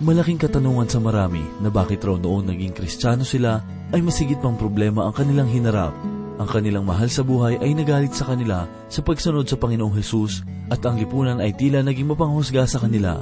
Malaking 0.00 0.40
katanungan 0.40 0.88
sa 0.88 0.96
marami 0.96 1.44
na 1.60 1.68
bakit 1.68 2.00
raw 2.00 2.16
noong 2.16 2.48
naging 2.48 2.72
kristyano 2.72 3.20
sila 3.20 3.60
ay 3.92 4.00
masigit 4.00 4.40
pang 4.40 4.56
problema 4.56 5.04
ang 5.04 5.12
kanilang 5.12 5.52
hinarap. 5.52 5.92
Ang 6.40 6.48
kanilang 6.48 6.88
mahal 6.88 7.12
sa 7.12 7.20
buhay 7.20 7.60
ay 7.60 7.76
nagalit 7.76 8.16
sa 8.16 8.24
kanila 8.24 8.64
sa 8.88 9.04
pagsunod 9.04 9.44
sa 9.44 9.60
Panginoong 9.60 9.92
Hesus 10.00 10.40
at 10.72 10.80
ang 10.88 10.96
lipunan 10.96 11.36
ay 11.44 11.52
tila 11.52 11.84
naging 11.84 12.08
mapanghusga 12.08 12.64
sa 12.64 12.80
kanila. 12.80 13.20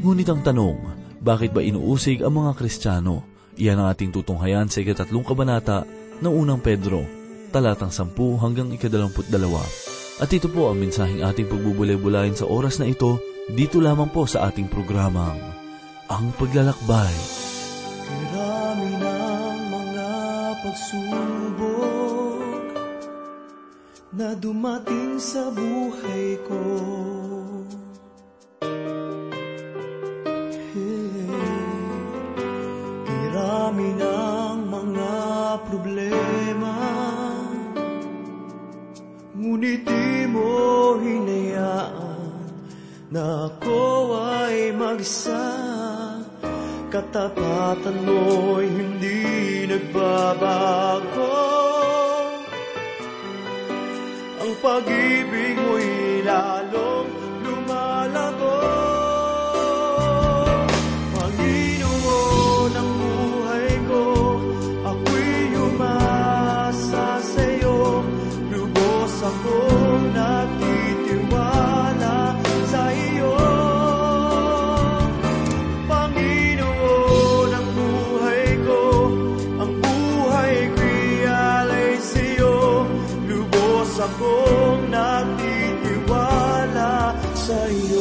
Ngunit 0.00 0.32
ang 0.32 0.40
tanong, 0.40 0.80
bakit 1.20 1.52
ba 1.52 1.60
inuusig 1.60 2.24
ang 2.24 2.40
mga 2.40 2.56
kristyano? 2.56 3.28
Iyan 3.60 3.76
ang 3.76 3.92
ating 3.92 4.08
tutunghayan 4.08 4.72
sa 4.72 4.80
ikatatlong 4.80 5.28
kabanata 5.28 5.84
ng 6.24 6.32
unang 6.32 6.64
Pedro, 6.64 7.04
talatang 7.52 7.92
10 7.92 8.16
hanggang 8.40 8.72
ikadalamput 8.72 9.28
dalawa. 9.28 9.60
At 10.24 10.32
ito 10.32 10.48
po 10.48 10.72
ang 10.72 10.80
mensaheng 10.80 11.20
ating 11.20 11.52
pagbubulay-bulayin 11.52 12.32
sa 12.32 12.48
oras 12.48 12.80
na 12.80 12.88
ito, 12.88 13.20
dito 13.52 13.76
lamang 13.76 14.08
po 14.08 14.24
sa 14.24 14.48
ating 14.48 14.72
programang, 14.72 15.57
Ang 16.08 16.32
Paglalakbay. 16.40 17.16
Marami 18.08 18.90
ng 18.96 19.58
mga 19.68 20.10
pagsubok 20.64 22.40
na 24.16 24.32
dumating 24.40 25.20
sa 25.20 25.52
buhay 25.52 26.40
ko. 26.48 26.64
Kirami 33.04 33.90
ng 34.00 34.58
mga 34.64 35.12
problema 35.68 36.76
Ngunit 39.38 39.86
di 39.86 40.26
mo 40.26 40.98
hinayaan 40.98 42.32
na 43.12 43.46
ako 43.52 43.80
ay 44.18 44.74
mag-isa 44.74 45.57
Katapatan 46.88 48.00
mo'y 48.00 48.64
hindi 48.64 49.20
nagbabago. 49.68 51.36
Ang 54.40 54.52
pag-ibig 54.64 55.56
mo'y 55.68 56.24
lalong 56.24 56.87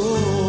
sa 0.08 0.47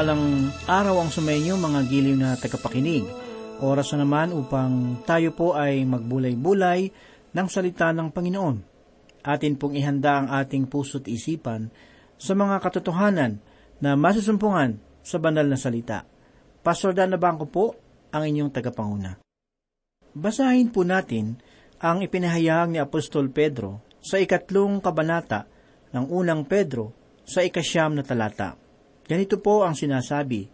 mapagpalang 0.00 0.48
araw 0.64 0.96
ang 1.04 1.10
sumainyo 1.12 1.60
mga 1.60 1.80
giliw 1.84 2.16
na 2.16 2.32
tagapakinig. 2.32 3.04
Oras 3.60 3.92
na 3.92 4.08
naman 4.08 4.32
upang 4.32 4.96
tayo 5.04 5.28
po 5.36 5.52
ay 5.52 5.84
magbulay-bulay 5.84 6.88
ng 7.36 7.46
salita 7.52 7.92
ng 7.92 8.08
Panginoon. 8.08 8.56
Atin 9.20 9.60
pong 9.60 9.76
ihanda 9.76 10.24
ang 10.24 10.32
ating 10.32 10.72
puso't 10.72 11.04
isipan 11.04 11.68
sa 12.16 12.32
mga 12.32 12.64
katotohanan 12.64 13.44
na 13.84 13.92
masusumpungan 13.92 14.80
sa 15.04 15.20
banal 15.20 15.44
na 15.44 15.60
salita. 15.60 16.08
Pastor 16.64 16.96
Dan 16.96 17.20
Bangko 17.20 17.44
po 17.52 17.76
ang 18.08 18.24
inyong 18.24 18.56
tagapanguna. 18.56 19.20
Basahin 20.16 20.72
po 20.72 20.80
natin 20.80 21.36
ang 21.76 22.00
ipinahayag 22.00 22.72
ni 22.72 22.80
Apostol 22.80 23.28
Pedro 23.28 23.84
sa 24.00 24.16
ikatlong 24.16 24.80
kabanata 24.80 25.44
ng 25.92 26.08
unang 26.08 26.48
Pedro 26.48 26.96
sa 27.28 27.44
ikasyam 27.44 27.92
na 27.92 28.00
talata. 28.00 28.69
Ganito 29.10 29.42
po 29.42 29.66
ang 29.66 29.74
sinasabi, 29.74 30.46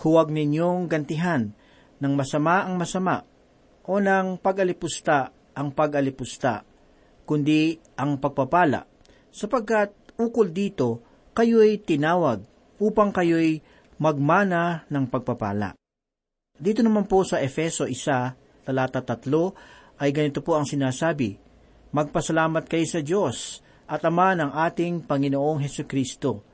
Huwag 0.00 0.32
ninyong 0.32 0.88
gantihan 0.88 1.52
ng 2.00 2.12
masama 2.16 2.64
ang 2.64 2.80
masama 2.80 3.28
o 3.84 4.00
ng 4.00 4.40
pag-alipusta 4.40 5.36
ang 5.52 5.76
pag-alipusta, 5.76 6.64
kundi 7.28 7.76
ang 8.00 8.16
pagpapala, 8.16 8.88
sapagkat 9.28 10.16
ukol 10.16 10.48
dito 10.48 11.04
kayo'y 11.36 11.84
tinawag 11.84 12.40
upang 12.80 13.12
kayo'y 13.12 13.60
magmana 14.00 14.88
ng 14.88 15.04
pagpapala. 15.12 15.76
Dito 16.56 16.80
naman 16.80 17.04
po 17.04 17.20
sa 17.28 17.44
Efeso 17.44 17.84
1, 17.84 18.64
talata 18.64 19.04
3, 19.04 20.00
ay 20.00 20.08
ganito 20.16 20.40
po 20.40 20.56
ang 20.56 20.64
sinasabi, 20.64 21.36
Magpasalamat 21.92 22.64
kayo 22.64 22.86
sa 22.88 23.04
Diyos 23.04 23.60
at 23.84 24.00
Ama 24.08 24.32
ng 24.38 24.50
ating 24.56 25.04
Panginoong 25.04 25.60
Heso 25.60 25.84
Kristo. 25.84 26.49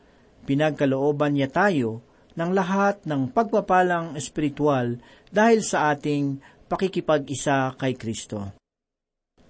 Pinagkalooban 0.47 1.35
niya 1.35 1.51
tayo 1.51 2.07
ng 2.39 2.51
lahat 2.55 3.03
ng 3.03 3.35
pagpapalang 3.35 4.15
espiritual 4.15 5.03
dahil 5.29 5.61
sa 5.67 5.91
ating 5.91 6.39
pakikipag-isa 6.71 7.75
kay 7.75 7.99
Kristo. 7.99 8.55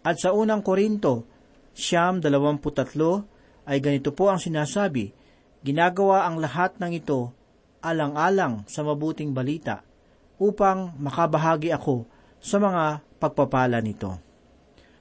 At 0.06 0.16
sa 0.22 0.32
unang 0.32 0.64
Korinto, 0.64 1.28
siyam 1.76 2.22
dalawamputatlo, 2.22 3.36
ay 3.66 3.82
ganito 3.82 4.14
po 4.14 4.30
ang 4.30 4.38
sinasabi, 4.38 5.10
ginagawa 5.66 6.24
ang 6.24 6.38
lahat 6.38 6.78
ng 6.78 6.92
ito 6.94 7.34
alang-alang 7.82 8.62
sa 8.70 8.86
mabuting 8.86 9.34
balita 9.34 9.82
upang 10.38 10.94
makabahagi 10.96 11.74
ako 11.74 12.06
sa 12.38 12.62
mga 12.62 13.02
pagpapala 13.18 13.82
nito. 13.82 14.16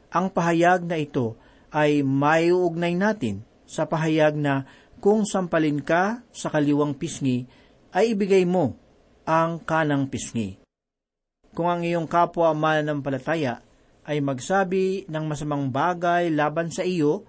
Ang 0.09 0.33
pahayag 0.33 0.81
na 0.87 0.97
ito 0.97 1.37
ay 1.69 2.01
maiuugnay 2.01 2.97
natin 2.97 3.45
sa 3.67 3.85
pahayag 3.85 4.33
na 4.37 4.65
kung 5.05 5.21
sampalin 5.21 5.85
ka 5.85 6.25
sa 6.33 6.49
kaliwang 6.49 6.97
pisngi, 6.97 7.45
ay 7.93 8.17
ibigay 8.17 8.41
mo 8.41 8.73
ang 9.21 9.61
kanang 9.61 10.09
pisngi. 10.09 10.57
Kung 11.53 11.69
ang 11.69 11.85
iyong 11.85 12.09
kapwa 12.09 12.49
mananampalataya 12.57 13.61
ay 14.01 14.17
magsabi 14.25 15.05
ng 15.05 15.25
masamang 15.29 15.69
bagay 15.69 16.33
laban 16.33 16.73
sa 16.73 16.81
iyo 16.81 17.21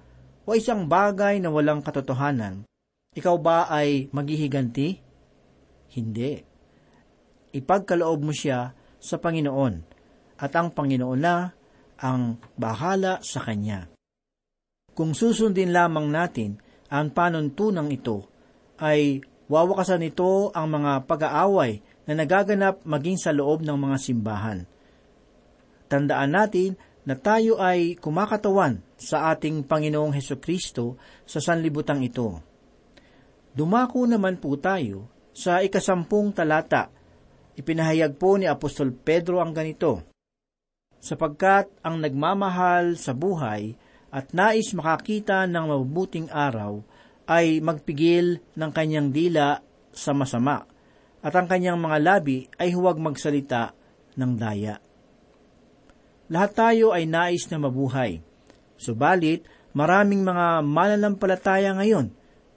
o 0.48 0.56
isang 0.56 0.88
bagay 0.88 1.36
na 1.36 1.52
walang 1.52 1.84
katotohanan, 1.84 2.64
ikaw 3.12 3.36
ba 3.36 3.68
ay 3.68 4.08
maghihiganti? 4.08 4.96
Hindi. 5.92 6.32
Ipagkaloob 7.52 8.24
mo 8.24 8.32
siya 8.32 8.72
sa 8.96 9.20
Panginoon 9.20 9.74
at 10.40 10.52
ang 10.56 10.72
Panginoon 10.72 11.20
na 11.20 11.52
ang 12.00 12.40
bahala 12.56 13.20
sa 13.20 13.44
Kanya. 13.44 13.84
Kung 14.96 15.12
susundin 15.12 15.76
lamang 15.76 16.08
natin 16.08 16.64
ang 16.92 17.10
panuntunang 17.10 17.90
ito, 17.90 18.26
ay 18.78 19.24
wawakasan 19.46 20.02
nito 20.02 20.50
ang 20.52 20.70
mga 20.70 21.06
pag-aaway 21.06 21.80
na 22.06 22.12
nagaganap 22.18 22.82
maging 22.86 23.18
sa 23.18 23.34
loob 23.34 23.62
ng 23.66 23.74
mga 23.74 23.96
simbahan. 23.98 24.58
Tandaan 25.86 26.34
natin 26.34 26.70
na 27.06 27.14
tayo 27.14 27.62
ay 27.62 27.94
kumakatawan 27.98 28.82
sa 28.98 29.30
ating 29.30 29.62
Panginoong 29.62 30.14
Heso 30.14 30.42
Kristo 30.42 30.98
sa 31.22 31.38
sanlibutan 31.38 32.02
ito. 32.02 32.42
Dumako 33.54 34.04
naman 34.10 34.42
po 34.42 34.58
tayo 34.58 35.06
sa 35.30 35.62
ikasampung 35.62 36.34
talata. 36.34 36.90
Ipinahayag 37.56 38.18
po 38.18 38.36
ni 38.36 38.44
Apostol 38.50 38.92
Pedro 38.92 39.40
ang 39.40 39.54
ganito, 39.54 40.04
Sapagkat 41.06 41.70
ang 41.86 42.02
nagmamahal 42.02 42.98
sa 42.98 43.14
buhay 43.14 43.78
at 44.10 44.30
nais 44.32 44.70
makakita 44.72 45.44
ng 45.50 45.64
mabubuting 45.66 46.30
araw 46.30 46.82
ay 47.26 47.58
magpigil 47.58 48.38
ng 48.54 48.70
kanyang 48.70 49.10
dila 49.10 49.58
sa 49.90 50.14
masama 50.14 50.62
at 51.26 51.32
ang 51.34 51.50
kanyang 51.50 51.80
mga 51.80 51.98
labi 51.98 52.46
ay 52.54 52.70
huwag 52.70 53.02
magsalita 53.02 53.74
ng 54.14 54.32
daya. 54.38 54.78
Lahat 56.30 56.52
tayo 56.54 56.90
ay 56.94 57.06
nais 57.06 57.46
na 57.50 57.58
mabuhay. 57.58 58.22
Subalit, 58.78 59.46
maraming 59.74 60.22
mga 60.22 60.62
mananampalataya 60.62 61.74
ngayon 61.74 62.10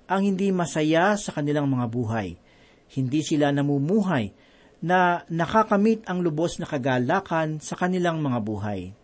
ang 0.10 0.22
hindi 0.26 0.50
masaya 0.50 1.14
sa 1.18 1.34
kanilang 1.34 1.70
mga 1.70 1.86
buhay. 1.90 2.38
Hindi 2.90 3.22
sila 3.22 3.54
namumuhay 3.54 4.34
na 4.82 5.22
nakakamit 5.30 6.08
ang 6.10 6.26
lubos 6.26 6.58
na 6.58 6.66
kagalakan 6.66 7.62
sa 7.62 7.78
kanilang 7.78 8.24
mga 8.26 8.40
buhay. 8.42 8.99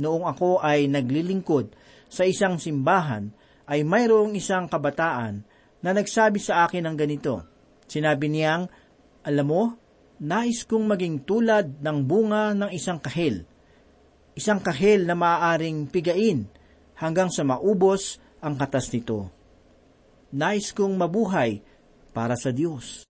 Noong 0.00 0.24
ako 0.24 0.64
ay 0.64 0.88
naglilingkod 0.88 1.76
sa 2.08 2.24
isang 2.24 2.56
simbahan, 2.56 3.30
ay 3.70 3.86
mayroong 3.86 4.34
isang 4.34 4.66
kabataan 4.66 5.46
na 5.84 5.90
nagsabi 5.94 6.42
sa 6.42 6.66
akin 6.66 6.88
ng 6.88 6.96
ganito. 6.98 7.46
Sinabi 7.86 8.26
niyang, 8.26 8.66
Alam 9.22 9.46
mo, 9.46 9.62
nais 10.24 10.66
kong 10.66 10.90
maging 10.90 11.22
tulad 11.22 11.78
ng 11.78 11.98
bunga 12.02 12.56
ng 12.56 12.70
isang 12.74 12.98
kahil 12.98 13.46
isang 14.40 14.62
kahel 14.62 15.04
na 15.04 15.12
maaaring 15.12 15.84
pigain 15.90 16.46
hanggang 16.96 17.28
sa 17.28 17.44
maubos 17.44 18.16
ang 18.40 18.56
katas 18.56 18.88
nito. 18.88 19.28
Nais 20.32 20.72
kong 20.72 20.96
mabuhay 20.96 21.60
para 22.16 22.38
sa 22.40 22.48
Diyos. 22.48 23.04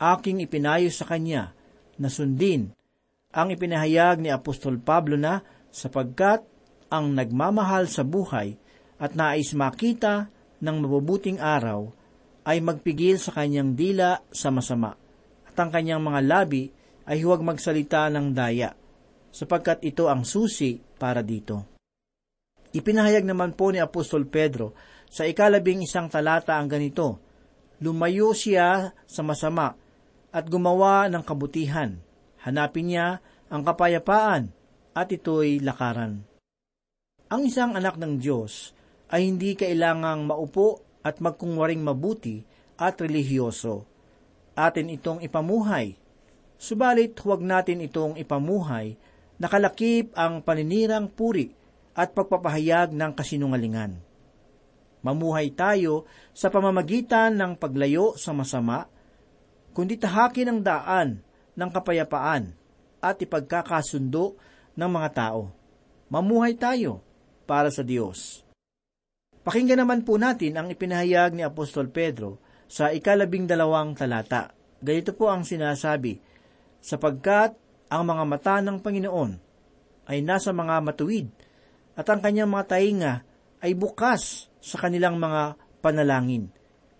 Aking 0.00 0.42
ipinayo 0.42 0.88
sa 0.90 1.06
Kanya 1.06 1.52
na 2.00 2.08
sundin 2.08 2.72
ang 3.30 3.52
ipinahayag 3.52 4.18
ni 4.18 4.32
Apostol 4.32 4.82
Pablo 4.82 5.14
na 5.14 5.44
sapagkat 5.70 6.44
ang 6.90 7.14
nagmamahal 7.14 7.86
sa 7.86 8.02
buhay 8.02 8.58
at 8.98 9.14
nais 9.14 9.54
makita 9.54 10.28
ng 10.60 10.76
mabubuting 10.82 11.38
araw 11.38 11.88
ay 12.44 12.58
magpigil 12.60 13.16
sa 13.16 13.32
kanyang 13.32 13.78
dila 13.78 14.20
sa 14.34 14.50
masama 14.50 14.98
at 15.46 15.56
ang 15.56 15.70
kanyang 15.70 16.02
mga 16.02 16.20
labi 16.26 16.68
ay 17.06 17.22
huwag 17.22 17.40
magsalita 17.40 18.10
ng 18.10 18.34
daya 18.34 18.74
sapagkat 19.30 19.86
ito 19.86 20.10
ang 20.10 20.26
susi 20.26 20.78
para 20.78 21.22
dito. 21.22 21.78
Ipinahayag 22.70 23.26
naman 23.26 23.54
po 23.54 23.70
ni 23.74 23.82
Apostol 23.82 24.26
Pedro 24.30 24.74
sa 25.10 25.26
ikalabing 25.26 25.82
isang 25.82 26.06
talata 26.06 26.54
ang 26.54 26.70
ganito, 26.70 27.18
Lumayo 27.80 28.36
siya 28.36 28.92
sa 29.08 29.24
masama 29.24 29.72
at 30.30 30.44
gumawa 30.46 31.08
ng 31.08 31.24
kabutihan. 31.24 31.96
Hanapin 32.44 32.92
niya 32.92 33.24
ang 33.48 33.64
kapayapaan 33.64 34.52
at 34.94 35.08
ito'y 35.10 35.62
lakaran. 35.62 36.22
Ang 37.30 37.46
isang 37.46 37.78
anak 37.78 37.94
ng 37.94 38.18
Diyos 38.18 38.74
ay 39.10 39.30
hindi 39.30 39.54
kailangang 39.54 40.26
maupo 40.26 40.82
at 41.06 41.22
magkungwaring 41.22 41.82
mabuti 41.82 42.42
at 42.74 42.98
relihiyoso. 42.98 43.86
Atin 44.58 44.90
itong 44.90 45.22
ipamuhay. 45.22 45.94
Subalit 46.60 47.16
huwag 47.22 47.40
natin 47.40 47.80
itong 47.80 48.18
ipamuhay 48.20 48.98
nakalakip 49.40 50.12
ang 50.12 50.44
paninirang 50.44 51.08
puri 51.08 51.48
at 51.96 52.12
pagpapahayag 52.12 52.92
ng 52.92 53.12
kasinungalingan. 53.16 53.96
Mamuhay 55.00 55.56
tayo 55.56 56.04
sa 56.36 56.52
pamamagitan 56.52 57.32
ng 57.40 57.56
paglayo 57.56 58.20
sa 58.20 58.36
masama, 58.36 58.84
kundi 59.72 59.96
tahakin 59.96 60.52
ang 60.52 60.60
daan 60.60 61.08
ng 61.56 61.70
kapayapaan 61.72 62.52
at 63.00 63.16
ipagkakasundo 63.16 64.36
ng 64.80 64.88
mga 64.88 65.10
tao. 65.12 65.52
Mamuhay 66.08 66.56
tayo 66.56 67.04
para 67.44 67.68
sa 67.68 67.84
Diyos. 67.84 68.40
Pakinggan 69.44 69.84
naman 69.84 70.00
po 70.08 70.16
natin 70.16 70.56
ang 70.56 70.72
ipinahayag 70.72 71.36
ni 71.36 71.44
Apostol 71.44 71.92
Pedro 71.92 72.40
sa 72.64 72.88
ikalabing 72.88 73.44
dalawang 73.44 73.92
talata. 73.92 74.56
Ganito 74.80 75.12
po 75.12 75.28
ang 75.28 75.44
sinasabi, 75.44 76.16
sapagkat 76.80 77.52
ang 77.92 78.02
mga 78.08 78.24
mata 78.24 78.56
ng 78.64 78.80
Panginoon 78.80 79.32
ay 80.08 80.24
nasa 80.24 80.56
mga 80.56 80.80
matuwid 80.80 81.28
at 81.92 82.08
ang 82.08 82.24
kanyang 82.24 82.48
mga 82.48 82.64
tainga 82.72 83.12
ay 83.60 83.76
bukas 83.76 84.48
sa 84.56 84.76
kanilang 84.80 85.20
mga 85.20 85.60
panalangin. 85.84 86.48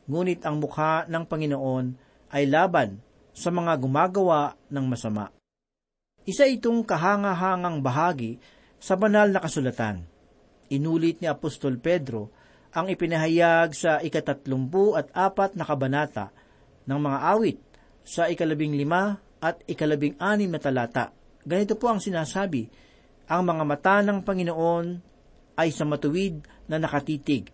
Ngunit 0.04 0.44
ang 0.44 0.60
mukha 0.60 1.08
ng 1.08 1.25
Panginoon 1.25 1.87
ay 2.34 2.44
laban 2.50 3.00
sa 3.32 3.49
mga 3.49 3.78
gumagawa 3.80 4.58
ng 4.68 4.84
masama. 4.84 5.39
Isa 6.28 6.44
itong 6.44 6.84
kahanga-hangang 6.84 7.80
bahagi 7.80 8.36
sa 8.76 8.96
banal 8.96 9.32
na 9.32 9.40
kasulatan. 9.40 10.04
Inulit 10.68 11.24
ni 11.24 11.26
Apostol 11.26 11.80
Pedro 11.80 12.28
ang 12.76 12.86
ipinahayag 12.86 13.72
sa 13.74 13.98
ikatatlumpu 13.98 14.94
at 14.94 15.10
apat 15.16 15.56
na 15.56 15.64
kabanata 15.66 16.30
ng 16.86 17.00
mga 17.00 17.18
awit 17.34 17.58
sa 18.04 18.28
ikalabing 18.28 18.76
lima 18.76 19.18
at 19.40 19.64
ikalabing 19.66 20.14
anim 20.20 20.52
na 20.52 20.60
talata. 20.60 21.10
Ganito 21.40 21.74
po 21.74 21.88
ang 21.88 21.98
sinasabi, 21.98 22.68
ang 23.26 23.42
mga 23.42 23.64
mata 23.64 23.96
ng 24.04 24.20
Panginoon 24.20 24.86
ay 25.56 25.72
sa 25.72 25.88
matuwid 25.88 26.44
na 26.68 26.76
nakatitig, 26.76 27.48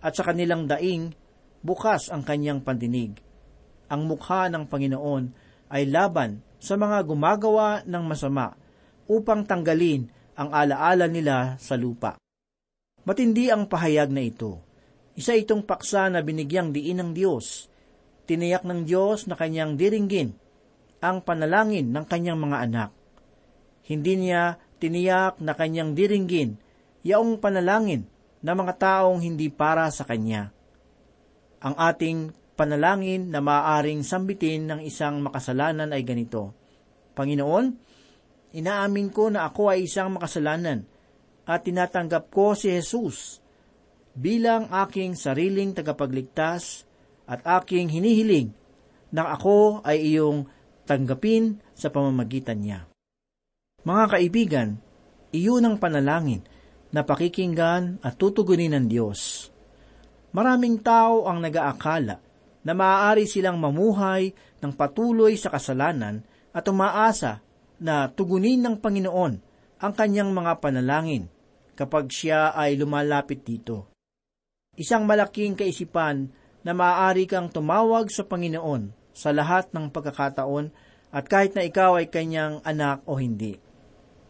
at 0.00 0.12
sa 0.16 0.24
kanilang 0.24 0.68
daing 0.68 1.12
bukas 1.60 2.08
ang 2.12 2.24
kanyang 2.24 2.60
pandinig. 2.60 3.20
Ang 3.90 4.06
mukha 4.06 4.48
ng 4.48 4.68
Panginoon 4.68 5.24
ay 5.72 5.88
laban 5.88 6.40
sa 6.60 6.76
mga 6.76 7.02
gumagawa 7.08 7.82
ng 7.88 8.04
masama 8.04 8.54
upang 9.08 9.42
tanggalin 9.48 10.06
ang 10.36 10.52
alaala 10.52 11.08
nila 11.08 11.56
sa 11.56 11.74
lupa. 11.74 12.20
Matindi 13.08 13.48
ang 13.48 13.66
pahayag 13.66 14.12
na 14.12 14.22
ito. 14.22 14.60
Isa 15.16 15.34
itong 15.34 15.64
paksa 15.64 16.12
na 16.12 16.20
binigyang 16.20 16.70
diin 16.70 17.00
ng 17.00 17.10
Diyos. 17.16 17.66
Tiniyak 18.28 18.62
ng 18.62 18.86
Diyos 18.86 19.26
na 19.26 19.34
kanyang 19.34 19.74
diringgin 19.74 20.36
ang 21.00 21.24
panalangin 21.24 21.90
ng 21.90 22.04
kanyang 22.06 22.38
mga 22.38 22.58
anak. 22.68 22.90
Hindi 23.88 24.28
niya 24.28 24.60
tiniyak 24.78 25.40
na 25.40 25.56
kanyang 25.56 25.96
diringgin 25.96 26.60
yaong 27.02 27.40
panalangin 27.40 28.04
ng 28.40 28.56
mga 28.56 28.74
taong 28.76 29.20
hindi 29.24 29.48
para 29.48 29.88
sa 29.88 30.04
kanya. 30.04 30.52
Ang 31.60 31.74
ating 31.76 32.18
panalangin 32.60 33.32
na 33.32 33.40
maaaring 33.40 34.04
sambitin 34.04 34.68
ng 34.68 34.80
isang 34.84 35.24
makasalanan 35.24 35.96
ay 35.96 36.04
ganito, 36.04 36.52
Panginoon, 37.16 37.72
inaamin 38.52 39.08
ko 39.08 39.32
na 39.32 39.48
ako 39.48 39.72
ay 39.72 39.88
isang 39.88 40.20
makasalanan 40.20 40.84
at 41.48 41.64
tinatanggap 41.64 42.28
ko 42.28 42.52
si 42.52 42.68
Jesus 42.68 43.40
bilang 44.12 44.68
aking 44.68 45.16
sariling 45.16 45.72
tagapagligtas 45.72 46.84
at 47.24 47.40
aking 47.48 47.88
hinihiling 47.88 48.52
na 49.08 49.32
ako 49.32 49.80
ay 49.80 50.12
iyong 50.12 50.44
tanggapin 50.84 51.64
sa 51.72 51.88
pamamagitan 51.88 52.60
niya. 52.60 52.84
Mga 53.88 54.04
kaibigan, 54.12 54.68
iyon 55.32 55.64
ang 55.64 55.76
panalangin 55.80 56.44
na 56.92 57.08
pakikinggan 57.08 58.04
at 58.04 58.20
tutugunin 58.20 58.76
ng 58.76 58.84
Diyos. 58.84 59.48
Maraming 60.36 60.84
tao 60.84 61.24
ang 61.24 61.40
nagaakala 61.40 62.29
na 62.64 62.72
maaari 62.76 63.24
silang 63.24 63.56
mamuhay 63.56 64.32
ng 64.60 64.72
patuloy 64.76 65.36
sa 65.36 65.48
kasalanan 65.48 66.20
at 66.52 66.64
umaasa 66.68 67.40
na 67.80 68.12
tugunin 68.12 68.60
ng 68.60 68.76
Panginoon 68.76 69.34
ang 69.80 69.92
kanyang 69.96 70.30
mga 70.36 70.60
panalangin 70.60 71.24
kapag 71.72 72.12
siya 72.12 72.52
ay 72.52 72.76
lumalapit 72.76 73.40
dito. 73.40 73.88
Isang 74.76 75.08
malaking 75.08 75.56
kaisipan 75.56 76.28
na 76.60 76.76
maaari 76.76 77.24
kang 77.24 77.48
tumawag 77.48 78.12
sa 78.12 78.28
Panginoon 78.28 78.92
sa 79.16 79.32
lahat 79.32 79.72
ng 79.72 79.88
pagkakataon 79.88 80.68
at 81.10 81.24
kahit 81.26 81.56
na 81.56 81.64
ikaw 81.64 81.96
ay 81.96 82.12
kanyang 82.12 82.60
anak 82.62 83.00
o 83.08 83.16
hindi. 83.16 83.56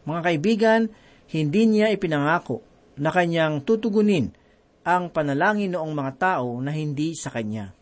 Mga 0.07 0.21
kaibigan, 0.23 0.81
hindi 1.29 1.61
niya 1.69 1.93
ipinangako 1.93 2.63
na 2.97 3.13
kanyang 3.13 3.61
tutugunin 3.67 4.33
ang 4.81 5.13
panalangin 5.13 5.77
noong 5.77 5.93
mga 5.93 6.13
tao 6.17 6.57
na 6.57 6.73
hindi 6.73 7.13
sa 7.13 7.29
kanya. 7.29 7.80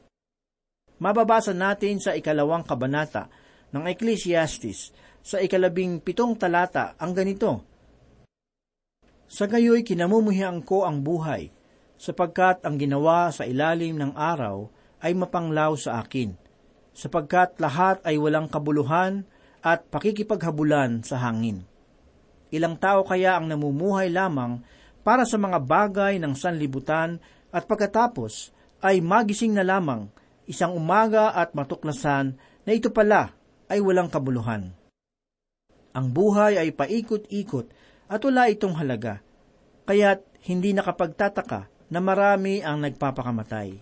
Mababasa 0.99 1.55
natin 1.55 2.03
sa 2.03 2.11
ikalawang 2.11 2.67
kabanata 2.67 3.31
ng 3.71 3.87
Ecclesiastes 3.87 4.91
sa 5.23 5.39
ikalabing 5.39 6.03
pitong 6.03 6.35
talata 6.35 6.99
ang 6.99 7.15
ganito, 7.15 7.63
Sa 9.31 9.47
gayoy 9.47 9.87
kinamumuhian 9.87 10.59
ko 10.59 10.83
ang 10.83 10.99
buhay, 10.99 11.55
sapagkat 11.95 12.67
ang 12.67 12.75
ginawa 12.75 13.31
sa 13.31 13.47
ilalim 13.47 13.95
ng 13.95 14.11
araw 14.11 14.67
ay 14.99 15.15
mapanglaw 15.15 15.79
sa 15.79 16.03
akin, 16.03 16.35
sapagkat 16.91 17.55
lahat 17.63 18.03
ay 18.03 18.19
walang 18.19 18.51
kabuluhan 18.51 19.23
at 19.63 19.87
pakikipaghabulan 19.87 20.99
sa 21.07 21.23
hangin. 21.23 21.63
Ilang 22.51 22.75
tao 22.75 23.07
kaya 23.07 23.39
ang 23.39 23.47
namumuhay 23.47 24.11
lamang 24.11 24.59
para 25.05 25.23
sa 25.23 25.39
mga 25.39 25.63
bagay 25.63 26.19
ng 26.19 26.35
sanlibutan 26.35 27.23
at 27.55 27.63
pagkatapos 27.69 28.51
ay 28.83 28.99
magising 28.99 29.55
na 29.55 29.63
lamang 29.63 30.11
isang 30.49 30.73
umaga 30.73 31.29
at 31.29 31.53
matuklasan 31.53 32.33
na 32.65 32.71
ito 32.73 32.89
pala 32.89 33.37
ay 33.69 33.77
walang 33.77 34.09
kabuluhan. 34.09 34.73
Ang 35.93 36.07
buhay 36.09 36.57
ay 36.57 36.73
paikot-ikot 36.73 37.69
at 38.09 38.21
wala 38.25 38.49
itong 38.49 38.73
halaga, 38.81 39.21
kaya't 39.85 40.25
hindi 40.49 40.73
nakapagtataka 40.73 41.69
na 41.93 41.99
marami 42.01 42.65
ang 42.65 42.81
nagpapakamatay. 42.81 43.77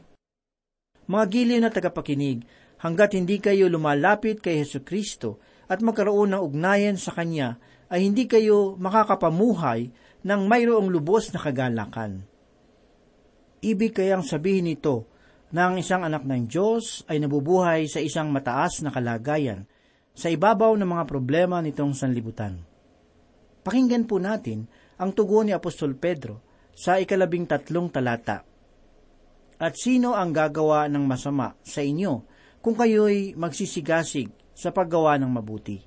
Mga 1.08 1.26
giliw 1.32 1.60
na 1.64 1.72
tagapakinig, 1.72 2.44
hanggat 2.84 3.16
hindi 3.16 3.40
kayo 3.40 3.72
lumalapit 3.72 4.44
kay 4.44 4.60
Heso 4.60 4.84
Kristo 4.84 5.40
at 5.72 5.80
magkaroon 5.80 6.36
ng 6.36 6.42
ugnayan 6.44 7.00
sa 7.00 7.16
Kanya, 7.16 7.56
ay 7.88 8.04
hindi 8.04 8.28
kayo 8.28 8.76
makakapamuhay 8.76 9.88
ng 10.28 10.42
mayroong 10.44 10.92
lubos 10.92 11.32
na 11.32 11.40
kagalakan. 11.40 12.28
Ibig 13.64 13.96
kayang 13.96 14.28
sabihin 14.28 14.68
nito 14.68 15.08
na 15.52 15.72
ang 15.72 15.80
isang 15.80 16.04
anak 16.04 16.28
ng 16.28 16.48
Diyos 16.48 17.08
ay 17.08 17.24
nabubuhay 17.24 17.88
sa 17.88 18.04
isang 18.04 18.32
mataas 18.32 18.84
na 18.84 18.92
kalagayan 18.92 19.64
sa 20.18 20.28
ibabaw 20.28 20.76
ng 20.76 20.90
mga 20.98 21.06
problema 21.08 21.64
nitong 21.64 21.94
sanlibutan. 21.96 22.60
Pakinggan 23.64 24.10
po 24.10 24.20
natin 24.20 24.68
ang 24.98 25.14
tugon 25.14 25.48
ni 25.48 25.54
Apostol 25.54 25.96
Pedro 25.96 26.42
sa 26.74 26.98
ikalabing 26.98 27.46
tatlong 27.46 27.88
talata. 27.94 28.44
At 29.58 29.74
sino 29.78 30.14
ang 30.14 30.34
gagawa 30.34 30.86
ng 30.90 31.04
masama 31.06 31.58
sa 31.66 31.82
inyo 31.82 32.14
kung 32.62 32.78
kayo'y 32.78 33.34
magsisigasig 33.34 34.30
sa 34.54 34.70
paggawa 34.70 35.18
ng 35.18 35.32
mabuti? 35.32 35.78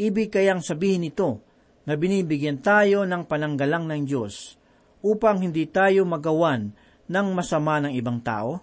Ibig 0.00 0.32
kayang 0.32 0.64
sabihin 0.64 1.04
nito 1.04 1.44
na 1.84 1.96
binibigyan 1.96 2.60
tayo 2.60 3.04
ng 3.04 3.24
pananggalang 3.28 3.88
ng 3.88 4.02
Diyos 4.04 4.56
upang 5.00 5.40
hindi 5.40 5.68
tayo 5.68 6.04
magawan 6.04 6.72
ng 7.10 7.26
masama 7.34 7.82
ng 7.82 7.92
ibang 7.98 8.22
tao? 8.22 8.62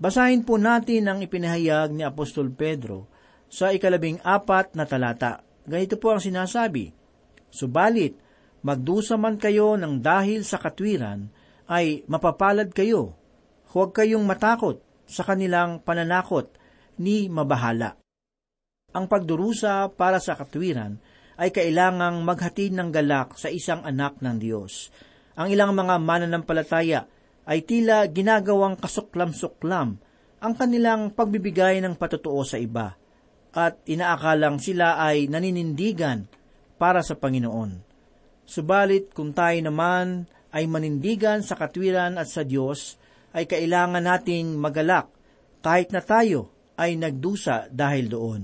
Basahin 0.00 0.48
po 0.48 0.56
natin 0.56 1.04
ang 1.12 1.20
ipinahayag 1.20 1.92
ni 1.92 2.00
Apostol 2.00 2.48
Pedro 2.56 3.04
sa 3.52 3.68
ikalabing 3.68 4.16
apat 4.24 4.72
na 4.72 4.88
talata. 4.88 5.44
Ganito 5.68 6.00
po 6.00 6.16
ang 6.16 6.24
sinasabi, 6.24 6.88
Subalit, 7.52 8.16
magdusa 8.64 9.20
man 9.20 9.36
kayo 9.36 9.76
ng 9.76 10.00
dahil 10.00 10.40
sa 10.40 10.56
katwiran, 10.56 11.28
ay 11.68 12.00
mapapalad 12.08 12.72
kayo. 12.72 13.12
Huwag 13.76 13.92
kayong 13.92 14.24
matakot 14.24 14.80
sa 15.04 15.22
kanilang 15.28 15.84
pananakot 15.84 16.48
ni 16.96 17.28
mabahala. 17.28 18.00
Ang 18.96 19.06
pagdurusa 19.06 19.86
para 19.94 20.18
sa 20.18 20.34
katwiran 20.34 20.98
ay 21.38 21.54
kailangang 21.54 22.24
maghatid 22.26 22.74
ng 22.74 22.90
galak 22.90 23.38
sa 23.38 23.52
isang 23.52 23.84
anak 23.86 24.18
ng 24.18 24.36
Diyos. 24.40 24.90
Ang 25.38 25.54
ilang 25.54 25.76
mga 25.76 26.00
mananampalataya 26.02 27.06
ay 27.50 27.66
tila 27.66 28.06
ginagawang 28.06 28.78
kasuklam-suklam 28.78 29.98
ang 30.38 30.52
kanilang 30.54 31.10
pagbibigay 31.10 31.82
ng 31.82 31.98
patotoo 31.98 32.46
sa 32.46 32.62
iba 32.62 32.94
at 33.50 33.82
inaakalang 33.90 34.62
sila 34.62 35.02
ay 35.02 35.26
naninindigan 35.26 36.30
para 36.78 37.02
sa 37.02 37.18
Panginoon. 37.18 37.82
Subalit 38.46 39.10
kung 39.10 39.34
tayo 39.34 39.58
naman 39.58 40.30
ay 40.54 40.70
manindigan 40.70 41.42
sa 41.42 41.58
katwiran 41.58 42.18
at 42.18 42.30
sa 42.30 42.46
Diyos, 42.46 42.98
ay 43.30 43.46
kailangan 43.46 44.02
nating 44.02 44.58
magalak 44.58 45.06
kahit 45.62 45.94
na 45.94 46.02
tayo 46.02 46.50
ay 46.74 46.98
nagdusa 46.98 47.70
dahil 47.70 48.10
doon. 48.10 48.42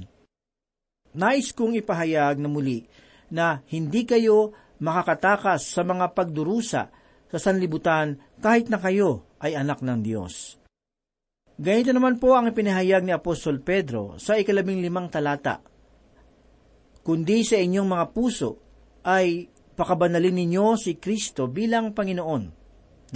Nais 1.16 1.50
kong 1.50 1.74
ipahayag 1.80 2.38
na 2.38 2.46
muli 2.46 2.86
na 3.32 3.64
hindi 3.72 4.06
kayo 4.06 4.54
makakatakas 4.78 5.74
sa 5.74 5.82
mga 5.82 6.12
pagdurusa 6.12 6.82
sa 7.26 7.38
sanlibutan 7.40 8.20
kahit 8.40 8.68
na 8.68 8.80
kayo 8.80 9.24
ay 9.40 9.56
anak 9.56 9.80
ng 9.80 10.00
Diyos. 10.04 10.56
Ganito 11.56 11.88
naman 11.96 12.20
po 12.20 12.36
ang 12.36 12.52
ipinahayag 12.52 13.00
ni 13.00 13.16
Apostol 13.16 13.64
Pedro 13.64 14.20
sa 14.20 14.36
ikalabing 14.36 14.84
limang 14.84 15.08
talata. 15.08 15.64
Kundi 17.00 17.40
sa 17.46 17.56
inyong 17.56 17.88
mga 17.88 18.06
puso 18.12 18.50
ay 19.08 19.48
pakabanalin 19.72 20.36
ninyo 20.36 20.76
si 20.76 21.00
Kristo 21.00 21.48
bilang 21.48 21.96
Panginoon. 21.96 22.44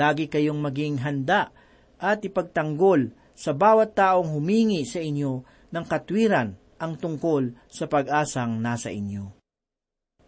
Lagi 0.00 0.30
kayong 0.30 0.56
maging 0.56 1.04
handa 1.04 1.52
at 2.00 2.24
ipagtanggol 2.24 3.12
sa 3.36 3.52
bawat 3.52 3.92
taong 3.92 4.32
humingi 4.32 4.88
sa 4.88 5.04
inyo 5.04 5.44
ng 5.68 5.84
katwiran 5.84 6.56
ang 6.80 6.96
tungkol 6.96 7.68
sa 7.68 7.84
pag-asang 7.92 8.56
nasa 8.56 8.88
inyo. 8.88 9.36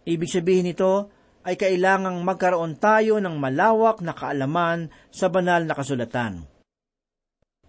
Ibig 0.05 0.29
sabihin 0.29 0.69
nito 0.69 1.09
ay 1.43 1.59
kailangang 1.59 2.23
magkaroon 2.23 2.79
tayo 2.79 3.19
ng 3.19 3.35
malawak 3.39 3.99
na 4.01 4.15
kaalaman 4.15 4.91
sa 5.11 5.27
banal 5.27 5.67
na 5.67 5.75
kasulatan. 5.75 6.47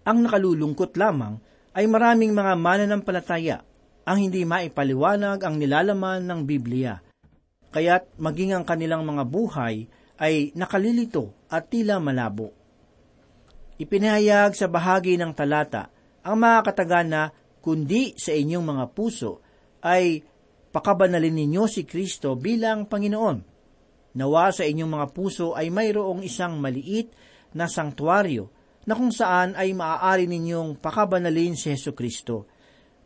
Ang 0.03 0.17
nakalulungkot 0.27 0.93
lamang 0.99 1.41
ay 1.73 1.89
maraming 1.89 2.35
mga 2.35 2.53
mananampalataya 2.53 3.57
ang 4.03 4.17
hindi 4.19 4.43
maipaliwanag 4.43 5.41
ang 5.41 5.55
nilalaman 5.57 6.27
ng 6.27 6.39
Biblia, 6.43 6.99
kaya't 7.71 8.19
maging 8.19 8.53
ang 8.53 8.65
kanilang 8.67 9.07
mga 9.07 9.23
buhay 9.25 9.87
ay 10.19 10.51
nakalilito 10.53 11.47
at 11.49 11.71
tila 11.71 11.97
malabo. 11.97 12.51
Ipinahayag 13.79 14.53
sa 14.53 14.69
bahagi 14.69 15.17
ng 15.17 15.33
talata 15.33 15.89
ang 16.21 16.37
mga 16.39 16.59
kataga 16.61 17.01
na 17.01 17.21
kundi 17.63 18.13
sa 18.19 18.35
inyong 18.35 18.63
mga 18.63 18.85
puso 18.91 19.41
ay 19.81 20.21
pakabanalin 20.69 21.33
ninyo 21.33 21.63
si 21.65 21.87
Kristo 21.87 22.35
bilang 22.35 22.85
Panginoon. 22.85 23.52
Nawa 24.13 24.53
sa 24.53 24.65
inyong 24.65 24.91
mga 24.93 25.07
puso 25.13 25.57
ay 25.57 25.73
mayroong 25.73 26.21
isang 26.21 26.61
maliit 26.61 27.09
na 27.57 27.65
sanktuaryo 27.65 28.49
na 28.85 28.93
kung 28.93 29.09
saan 29.09 29.57
ay 29.57 29.73
maaari 29.73 30.29
ninyong 30.29 30.77
pakabanalin 30.77 31.57
si 31.57 31.73
Heso 31.73 31.97
Kristo. 31.97 32.45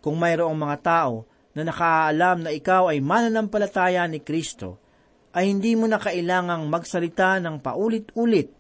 Kung 0.04 0.20
mayroong 0.20 0.58
mga 0.58 0.78
tao 0.84 1.28
na 1.56 1.64
nakaalam 1.64 2.44
na 2.44 2.52
ikaw 2.52 2.92
ay 2.92 3.00
mananampalataya 3.00 4.04
ni 4.06 4.20
Kristo, 4.22 4.84
ay 5.32 5.50
hindi 5.52 5.78
mo 5.78 5.88
na 5.88 6.02
kailangang 6.02 6.68
magsalita 6.68 7.40
ng 7.40 7.62
paulit-ulit 7.62 8.52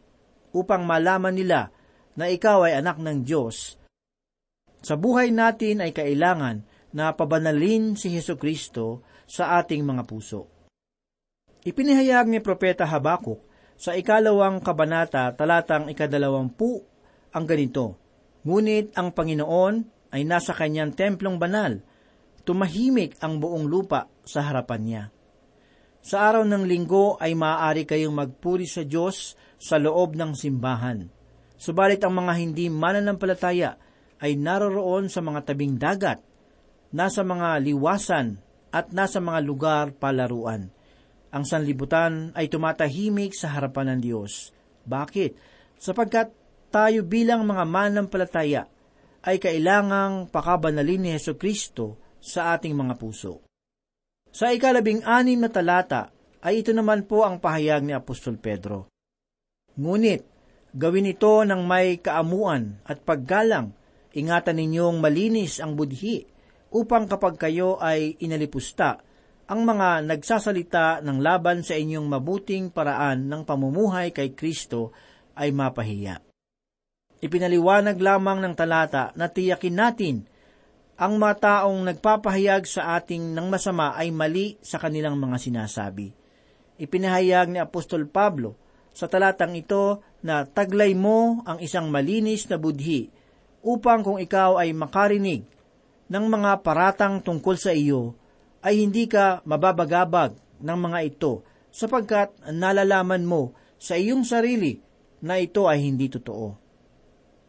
upang 0.55 0.87
malaman 0.87 1.35
nila 1.35 1.73
na 2.15 2.31
ikaw 2.31 2.65
ay 2.65 2.79
anak 2.79 3.01
ng 3.01 3.25
Diyos 3.25 3.77
sa 4.87 4.95
buhay 4.95 5.33
natin 5.33 5.81
ay 5.81 5.91
kailangan 5.93 6.63
na 6.93 7.13
pabanalin 7.13 7.97
si 7.97 8.13
Heso 8.13 8.37
Kristo 8.37 9.03
sa 9.27 9.59
ating 9.59 9.83
mga 9.83 10.07
puso. 10.07 10.56
Ipinahayag 11.67 12.31
ni 12.31 12.39
Propeta 12.39 12.87
Habakuk 12.87 13.43
sa 13.75 13.91
ikalawang 13.91 14.63
kabanata 14.63 15.35
talatang 15.35 15.91
ikadalawampu 15.91 16.79
ang 17.35 17.43
ganito, 17.43 17.99
Ngunit 18.47 18.95
ang 18.95 19.11
Panginoon 19.11 19.75
ay 20.15 20.23
nasa 20.23 20.55
kanyang 20.55 20.95
templong 20.95 21.35
banal, 21.35 21.83
tumahimik 22.47 23.19
ang 23.19 23.43
buong 23.43 23.67
lupa 23.67 24.07
sa 24.23 24.47
harapan 24.47 24.81
niya. 24.87 25.03
Sa 25.99 26.31
araw 26.31 26.47
ng 26.47 26.63
linggo 26.63 27.19
ay 27.19 27.35
maaari 27.35 27.83
kayong 27.83 28.15
magpuri 28.15 28.63
sa 28.63 28.87
Diyos 28.87 29.35
sa 29.59 29.75
loob 29.75 30.15
ng 30.15 30.39
simbahan. 30.39 31.11
Subalit 31.59 31.99
ang 32.07 32.15
mga 32.15 32.33
hindi 32.39 32.71
mananampalataya 32.71 33.75
ay 34.23 34.39
naroroon 34.39 35.11
sa 35.11 35.19
mga 35.19 35.43
tabing 35.43 35.75
dagat, 35.75 36.23
nasa 36.95 37.27
mga 37.27 37.59
liwasan 37.59 38.39
at 38.71 38.95
nasa 38.95 39.19
mga 39.19 39.43
lugar 39.43 39.91
palaruan. 39.91 40.76
Ang 41.31 41.43
sanlibutan 41.43 42.31
ay 42.33 42.47
tumatahimik 42.47 43.35
sa 43.35 43.51
harapan 43.51 43.95
ng 43.95 43.99
Diyos. 43.99 44.55
Bakit? 44.87 45.31
Sapagkat 45.75 46.31
tayo 46.71 47.03
bilang 47.03 47.43
mga 47.43 47.63
mananampalataya 47.67 48.63
ay 49.27 49.37
kailangang 49.39 50.31
pakabanalin 50.31 51.03
ni 51.03 51.09
Heso 51.11 51.35
Kristo 51.35 51.99
sa 52.23 52.55
ating 52.55 52.71
mga 52.71 52.95
puso. 52.95 53.43
Sa 54.31 54.51
ikalabing 54.51 55.03
anim 55.03 55.39
na 55.39 55.51
talata 55.51 56.11
ay 56.43 56.63
ito 56.63 56.71
naman 56.71 57.03
po 57.03 57.27
ang 57.27 57.41
pahayag 57.41 57.83
ni 57.83 57.91
Apostol 57.91 58.39
Pedro. 58.39 58.87
Ngunit, 59.75 60.23
gawin 60.71 61.11
ito 61.11 61.43
ng 61.43 61.61
may 61.65 61.99
kaamuan 61.99 62.79
at 62.87 63.03
paggalang, 63.03 63.75
ingatan 64.15 64.57
ninyong 64.61 64.97
malinis 65.01 65.59
ang 65.59 65.75
budhi, 65.75 66.23
upang 66.71 67.07
kapag 67.07 67.39
kayo 67.39 67.79
ay 67.79 68.15
inalipusta, 68.21 69.01
ang 69.47 69.63
mga 69.63 70.03
nagsasalita 70.03 70.99
ng 71.07 71.23
laban 71.23 71.63
sa 71.63 71.79
inyong 71.79 72.03
mabuting 72.03 72.67
paraan 72.67 73.31
ng 73.31 73.47
pamumuhay 73.47 74.11
kay 74.11 74.35
Kristo 74.35 74.91
ay 75.39 75.55
mapahiya. 75.55 76.19
Ipinaliwanag 77.23 77.97
lamang 77.97 78.43
ng 78.43 78.53
talata 78.53 79.15
na 79.15 79.31
tiyakin 79.31 79.75
natin 79.75 80.15
ang 80.99 81.15
mga 81.15 81.63
taong 81.63 81.79
nagpapahayag 81.87 82.67
sa 82.67 82.99
ating 82.99 83.31
ng 83.31 83.47
masama 83.47 83.95
ay 83.95 84.11
mali 84.11 84.59
sa 84.59 84.77
kanilang 84.77 85.15
mga 85.15 85.39
sinasabi. 85.39 86.11
Ipinahayag 86.77 87.47
ni 87.49 87.57
Apostol 87.63 88.05
Pablo 88.05 88.59
sa 88.91 89.07
talatang 89.07 89.55
ito 89.55 90.03
na 90.25 90.43
taglay 90.43 90.91
mo 90.97 91.41
ang 91.47 91.61
isang 91.63 91.87
malinis 91.87 92.49
na 92.51 92.59
budhi 92.59 93.09
upang 93.63 94.03
kung 94.03 94.19
ikaw 94.19 94.59
ay 94.59 94.75
makarinig 94.75 95.45
ng 96.09 96.25
mga 96.27 96.65
paratang 96.65 97.21
tungkol 97.21 97.55
sa 97.55 97.71
iyo, 97.73 98.17
ay 98.67 98.83
hindi 98.83 99.07
ka 99.07 99.47
mababagabag 99.47 100.35
ng 100.59 100.75
mga 100.75 100.99
ito 101.07 101.47
sapagkat 101.71 102.35
nalalaman 102.51 103.23
mo 103.23 103.55
sa 103.79 103.95
iyong 103.95 104.27
sarili 104.27 104.75
na 105.23 105.39
ito 105.39 105.71
ay 105.71 105.87
hindi 105.87 106.11
totoo. 106.11 106.47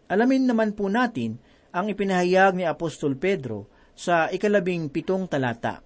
Alamin 0.06 0.46
naman 0.46 0.78
po 0.78 0.86
natin 0.86 1.42
ang 1.74 1.90
ipinahayag 1.90 2.54
ni 2.54 2.64
Apostol 2.64 3.18
Pedro 3.18 3.66
sa 3.98 4.30
ikalabing 4.30 4.94
pitong 4.94 5.26
talata. 5.26 5.82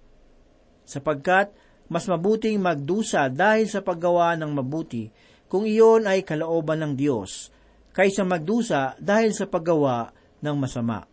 Sapagkat 0.85 1.49
mas 1.89 2.05
mabuting 2.05 2.61
magdusa 2.61 3.25
dahil 3.33 3.65
sa 3.65 3.81
paggawa 3.81 4.37
ng 4.37 4.53
mabuti 4.53 5.09
kung 5.49 5.65
iyon 5.65 6.05
ay 6.05 6.21
kalooban 6.21 6.85
ng 6.85 6.93
Diyos, 6.93 7.49
kaysa 7.89 8.21
magdusa 8.21 9.01
dahil 9.01 9.33
sa 9.33 9.49
paggawa 9.49 10.13
ng 10.45 10.55
masama. 10.61 11.09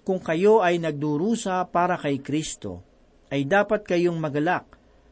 Kung 0.00 0.20
kayo 0.24 0.64
ay 0.64 0.80
nagdurusa 0.80 1.68
para 1.68 2.00
kay 2.00 2.24
Kristo, 2.24 2.87
ay 3.28 3.44
dapat 3.44 3.84
kayong 3.84 4.16
magalak. 4.16 4.64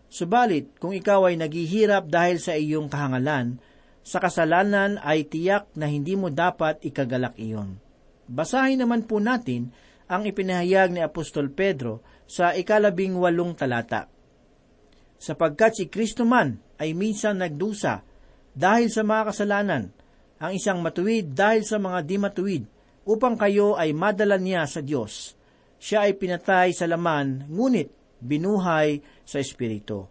Subalit, 0.07 0.77
kung 0.79 0.95
ikaw 0.95 1.29
ay 1.29 1.37
naghihirap 1.37 2.09
dahil 2.09 2.39
sa 2.39 2.55
iyong 2.55 2.87
kahangalan, 2.87 3.59
sa 4.07 4.23
kasalanan 4.23 5.03
ay 5.03 5.27
tiyak 5.27 5.67
na 5.75 5.91
hindi 5.91 6.15
mo 6.15 6.31
dapat 6.31 6.79
ikagalak 6.87 7.35
iyon. 7.43 7.83
Basahin 8.31 8.83
naman 8.83 9.03
po 9.07 9.19
natin 9.19 9.75
ang 10.07 10.23
ipinahayag 10.23 10.95
ni 10.95 11.03
Apostol 11.03 11.51
Pedro 11.51 12.07
sa 12.27 12.55
ikalabing 12.55 13.19
walong 13.19 13.59
talata. 13.59 14.07
Sapagkat 15.19 15.83
si 15.83 15.85
Kristo 15.91 16.23
man 16.23 16.63
ay 16.79 16.95
minsan 16.95 17.43
nagdusa 17.43 18.07
dahil 18.55 18.89
sa 18.95 19.03
mga 19.03 19.23
kasalanan, 19.35 19.85
ang 20.39 20.53
isang 20.55 20.79
matuwid 20.85 21.35
dahil 21.35 21.67
sa 21.67 21.83
mga 21.83 21.99
di 22.07 22.17
matuwid, 22.21 22.65
upang 23.07 23.35
kayo 23.35 23.75
ay 23.75 23.91
madala 23.91 24.39
niya 24.39 24.67
sa 24.71 24.83
Diyos. 24.83 25.35
Siya 25.83 26.09
ay 26.09 26.19
pinatay 26.19 26.75
sa 26.75 26.87
laman, 26.87 27.47
ngunit 27.51 28.06
binuhay 28.27 29.01
sa 29.23 29.39
Espiritu. 29.39 30.11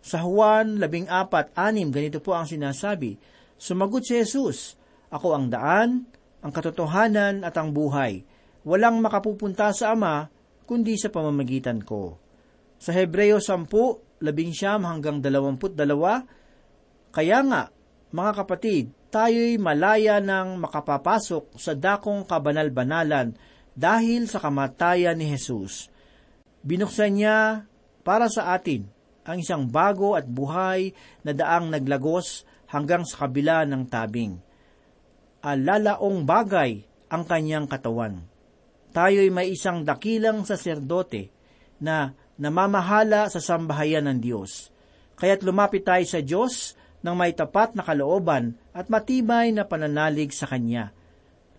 Sa 0.00 0.24
Juan 0.24 0.80
14.6, 0.80 1.52
ganito 1.92 2.18
po 2.24 2.32
ang 2.32 2.48
sinasabi, 2.48 3.20
Sumagot 3.60 4.08
si 4.08 4.16
Jesus, 4.16 4.80
Ako 5.12 5.36
ang 5.36 5.52
daan, 5.52 6.08
ang 6.40 6.52
katotohanan 6.54 7.44
at 7.44 7.52
ang 7.60 7.76
buhay. 7.76 8.24
Walang 8.64 9.04
makapupunta 9.04 9.68
sa 9.76 9.92
Ama, 9.92 10.32
kundi 10.64 10.96
sa 10.96 11.12
pamamagitan 11.12 11.84
ko. 11.84 12.16
Sa 12.80 12.96
Hebreo 12.96 13.36
10, 13.36 13.68
11 14.24 14.88
hanggang 14.88 15.20
22, 15.20 15.76
kaya 17.12 17.38
nga, 17.44 17.62
mga 18.10 18.32
kapatid, 18.40 18.84
tayo'y 19.10 19.58
malaya 19.58 20.22
ng 20.22 20.56
makapapasok 20.62 21.58
sa 21.58 21.74
dakong 21.74 22.24
kabanal-banalan 22.24 23.34
dahil 23.74 24.30
sa 24.30 24.38
kamatayan 24.38 25.18
ni 25.18 25.34
Jesus. 25.34 25.90
Binuksan 26.60 27.16
niya 27.16 27.64
para 28.04 28.28
sa 28.28 28.52
atin 28.52 28.84
ang 29.24 29.40
isang 29.40 29.64
bago 29.68 30.16
at 30.16 30.28
buhay 30.28 30.92
na 31.24 31.32
daang 31.32 31.72
naglagos 31.72 32.44
hanggang 32.68 33.04
sa 33.04 33.26
kabila 33.26 33.64
ng 33.64 33.88
tabing. 33.88 34.36
Alalaong 35.40 36.26
bagay 36.26 36.84
ang 37.08 37.22
kanyang 37.24 37.64
katawan. 37.64 38.20
Tayo'y 38.90 39.30
may 39.30 39.54
isang 39.54 39.86
dakilang 39.86 40.44
saserdote 40.44 41.30
na 41.80 42.12
namamahala 42.36 43.30
sa 43.32 43.40
sambahayan 43.40 44.04
ng 44.10 44.18
Diyos. 44.20 44.68
Kaya't 45.16 45.44
lumapit 45.44 45.84
tayo 45.84 46.04
sa 46.04 46.20
Diyos 46.20 46.74
ng 47.00 47.14
may 47.16 47.32
tapat 47.32 47.72
na 47.72 47.84
kalooban 47.84 48.56
at 48.76 48.92
matibay 48.92 49.52
na 49.52 49.64
pananalig 49.64 50.32
sa 50.32 50.48
Kanya. 50.48 50.92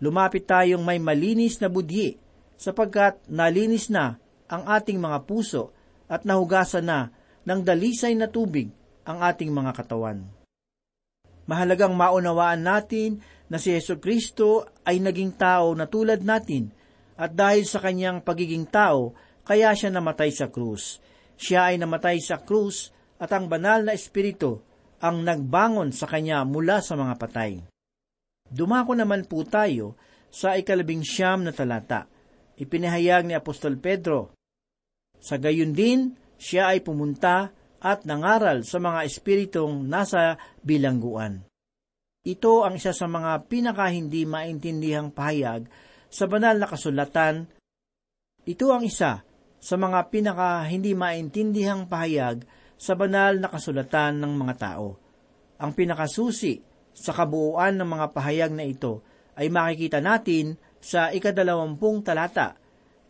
Lumapit 0.02 0.46
tayong 0.46 0.82
may 0.82 0.98
malinis 0.98 1.62
na 1.62 1.70
budhi, 1.70 2.18
sapagkat 2.58 3.22
nalinis 3.30 3.86
na 3.90 4.18
ang 4.52 4.68
ating 4.68 5.00
mga 5.00 5.24
puso 5.24 5.72
at 6.12 6.28
nahugasan 6.28 6.84
na 6.84 7.08
ng 7.48 7.60
dalisay 7.64 8.12
na 8.12 8.28
tubig 8.28 8.68
ang 9.08 9.24
ating 9.24 9.48
mga 9.48 9.72
katawan. 9.72 10.28
Mahalagang 11.48 11.96
maunawaan 11.96 12.60
natin 12.60 13.24
na 13.48 13.56
si 13.56 13.72
Yesu 13.72 13.96
Kristo 13.98 14.68
ay 14.84 15.00
naging 15.00 15.34
tao 15.34 15.72
na 15.72 15.88
tulad 15.88 16.20
natin 16.20 16.70
at 17.16 17.32
dahil 17.32 17.64
sa 17.66 17.82
kanyang 17.82 18.22
pagiging 18.22 18.68
tao, 18.68 19.16
kaya 19.42 19.74
siya 19.74 19.90
namatay 19.90 20.30
sa 20.30 20.52
krus. 20.52 21.02
Siya 21.34 21.74
ay 21.74 21.76
namatay 21.80 22.22
sa 22.22 22.38
krus 22.38 22.94
at 23.18 23.32
ang 23.34 23.50
banal 23.50 23.82
na 23.82 23.96
espiritu 23.96 24.62
ang 25.02 25.26
nagbangon 25.26 25.90
sa 25.90 26.06
kanya 26.06 26.46
mula 26.46 26.78
sa 26.78 26.94
mga 26.94 27.14
patay. 27.18 27.58
Dumako 28.46 28.94
naman 28.94 29.26
po 29.26 29.42
tayo 29.42 29.98
sa 30.30 30.54
ikalabing 30.54 31.02
siyam 31.02 31.42
na 31.42 31.50
talata. 31.50 32.06
Ipinahayag 32.54 33.26
ni 33.26 33.34
Apostol 33.34 33.80
Pedro, 33.82 34.30
Sa 35.22 35.38
gayon 35.38 35.70
din, 35.70 36.18
siya 36.34 36.74
ay 36.74 36.82
pumunta 36.82 37.54
at 37.78 38.02
nangaral 38.02 38.66
sa 38.66 38.82
mga 38.82 39.06
espiritong 39.06 39.86
nasa 39.86 40.34
bilangguan. 40.66 41.46
Ito 42.22 42.62
ang 42.66 42.78
isa 42.78 42.94
sa 42.94 43.06
mga 43.10 43.50
pinaka 43.50 43.90
hindi 43.90 44.26
maintindihang 44.26 45.10
pahayag 45.14 45.66
sa 46.06 46.30
banal 46.30 46.58
na 46.58 46.66
kasulatan. 46.70 47.50
Ito 48.46 48.66
ang 48.70 48.86
isa 48.86 49.26
sa 49.62 49.74
mga 49.78 50.10
pinaka 50.10 50.62
hindi 50.66 50.94
maintindihang 50.94 51.86
pahayag 51.86 52.46
sa 52.78 52.94
banal 52.94 53.38
na 53.38 53.50
kasulatan 53.50 54.22
ng 54.22 54.32
mga 54.38 54.54
tao. 54.58 54.98
Ang 55.62 55.70
pinakasusi 55.74 56.62
sa 56.94 57.10
kabuuan 57.14 57.78
ng 57.78 57.88
mga 57.90 58.06
pahayag 58.14 58.52
na 58.54 58.66
ito 58.66 59.02
ay 59.38 59.50
makikita 59.50 59.98
natin 59.98 60.58
sa 60.82 61.10
ikadalawampung 61.10 62.06
talata. 62.06 62.58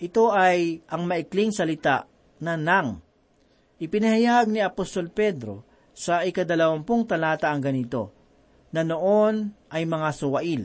Ito 0.03 0.35
ay 0.35 0.83
ang 0.91 1.07
maikling 1.07 1.55
salita 1.55 2.11
na 2.43 2.59
nang. 2.59 2.99
Ipinahayag 3.79 4.51
ni 4.51 4.59
Apostol 4.59 5.15
Pedro 5.15 5.63
sa 5.95 6.27
ikadalawampung 6.27 7.07
talata 7.07 7.55
ang 7.55 7.63
ganito, 7.63 8.11
na 8.75 8.83
noon 8.83 9.55
ay 9.71 9.87
mga 9.87 10.11
suwail, 10.11 10.63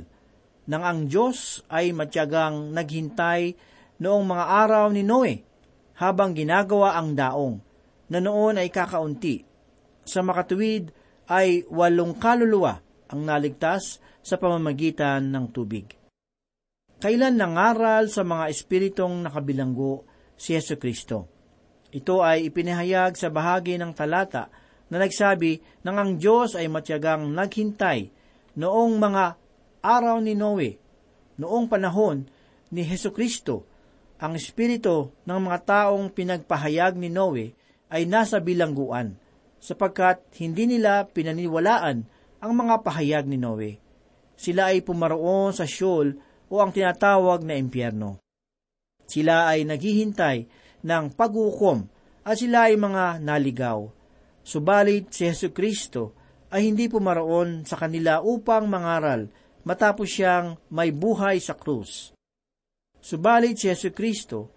nang 0.66 0.82
ang 0.82 1.06
Diyos 1.06 1.62
ay 1.70 1.94
matyagang 1.94 2.74
naghintay 2.74 3.54
noong 4.02 4.26
mga 4.26 4.46
araw 4.66 4.90
ni 4.90 5.06
Noe 5.06 5.46
habang 6.02 6.34
ginagawa 6.34 6.98
ang 6.98 7.14
daong 7.14 7.62
na 8.10 8.18
noon 8.18 8.58
ay 8.58 8.74
kakaunti. 8.74 9.46
Sa 10.08 10.26
makatuwid 10.26 10.90
ay 11.30 11.68
walong 11.70 12.18
kaluluwa 12.18 12.80
ang 13.12 13.22
naligtas 13.22 14.00
sa 14.24 14.40
pamamagitan 14.40 15.30
ng 15.30 15.46
tubig. 15.52 16.07
Kailan 16.98 17.38
nangaral 17.38 18.10
sa 18.10 18.26
mga 18.26 18.50
espiritong 18.50 19.22
nakabilanggo 19.22 20.02
si 20.34 20.58
Yesu 20.58 20.82
Kristo? 20.82 21.30
Ito 21.94 22.26
ay 22.26 22.50
ipinahayag 22.50 23.14
sa 23.14 23.30
bahagi 23.30 23.78
ng 23.78 23.94
talata 23.94 24.50
na 24.90 25.06
nagsabi 25.06 25.62
nang 25.86 26.02
ang 26.02 26.12
Diyos 26.18 26.58
ay 26.58 26.66
matyagang 26.66 27.30
naghintay 27.30 28.10
noong 28.58 28.98
mga 28.98 29.38
araw 29.86 30.18
ni 30.26 30.34
Noe, 30.34 30.74
noong 31.38 31.70
panahon 31.70 32.26
ni 32.74 32.82
Heso 32.82 33.14
Kristo, 33.14 33.62
ang 34.18 34.34
espiritu 34.34 35.14
ng 35.30 35.38
mga 35.38 35.60
taong 35.70 36.10
pinagpahayag 36.10 36.98
ni 36.98 37.14
Noe 37.14 37.54
ay 37.94 38.10
nasa 38.10 38.42
bilangguan 38.42 39.14
sapagkat 39.62 40.26
hindi 40.42 40.66
nila 40.66 41.06
pinaniwalaan 41.06 42.10
ang 42.42 42.52
mga 42.58 42.82
pahayag 42.82 43.30
ni 43.30 43.38
Noe. 43.38 43.78
Sila 44.34 44.74
ay 44.74 44.82
pumaroon 44.82 45.54
sa 45.54 45.70
Sheol 45.70 46.27
o 46.48 46.60
ang 46.64 46.72
tinatawag 46.72 47.44
na 47.44 47.56
impyerno. 47.60 48.22
Sila 49.08 49.48
ay 49.48 49.64
naghihintay 49.64 50.38
ng 50.84 51.06
paghukom 51.16 51.88
at 52.28 52.36
sila 52.36 52.68
ay 52.68 52.76
mga 52.76 53.24
naligaw. 53.24 53.88
Subalit 54.44 55.12
si 55.12 55.28
Yesu 55.28 55.56
Kristo 55.56 56.16
ay 56.52 56.68
hindi 56.68 56.88
pumaroon 56.88 57.68
sa 57.68 57.76
kanila 57.80 58.24
upang 58.24 58.68
mangaral 58.68 59.28
matapos 59.68 60.08
siyang 60.08 60.56
may 60.72 60.96
buhay 60.96 61.40
sa 61.44 61.56
krus. 61.56 62.16
Subalit 63.00 63.60
si 63.60 63.68
Yesu 63.68 63.92
Kristo 63.92 64.52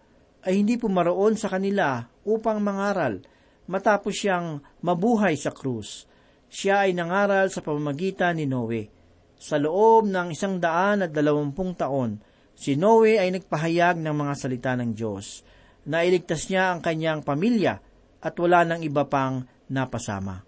ay 0.46 0.62
hindi 0.62 0.78
pumaroon 0.78 1.34
sa 1.34 1.50
kanila 1.50 2.02
upang 2.26 2.62
mangaral 2.62 3.22
matapos 3.70 4.14
siyang 4.14 4.62
mabuhay 4.82 5.38
sa 5.38 5.54
krus. 5.54 6.06
Siya 6.50 6.86
ay 6.86 6.94
nangaral 6.94 7.46
sa 7.54 7.62
pamamagitan 7.62 8.38
ni 8.38 8.46
Noe. 8.50 8.99
Sa 9.40 9.56
loob 9.56 10.04
ng 10.04 10.36
isang 10.36 10.60
daan 10.60 11.00
at 11.00 11.16
dalawampung 11.16 11.72
taon, 11.72 12.20
si 12.52 12.76
Noe 12.76 13.16
ay 13.16 13.32
nagpahayag 13.32 13.96
ng 13.96 14.12
mga 14.12 14.34
salita 14.36 14.76
ng 14.76 14.92
Diyos. 14.92 15.40
Nailigtas 15.88 16.52
niya 16.52 16.76
ang 16.76 16.84
kanyang 16.84 17.24
pamilya 17.24 17.80
at 18.20 18.36
wala 18.36 18.68
ng 18.68 18.84
iba 18.84 19.08
pang 19.08 19.40
napasama. 19.72 20.44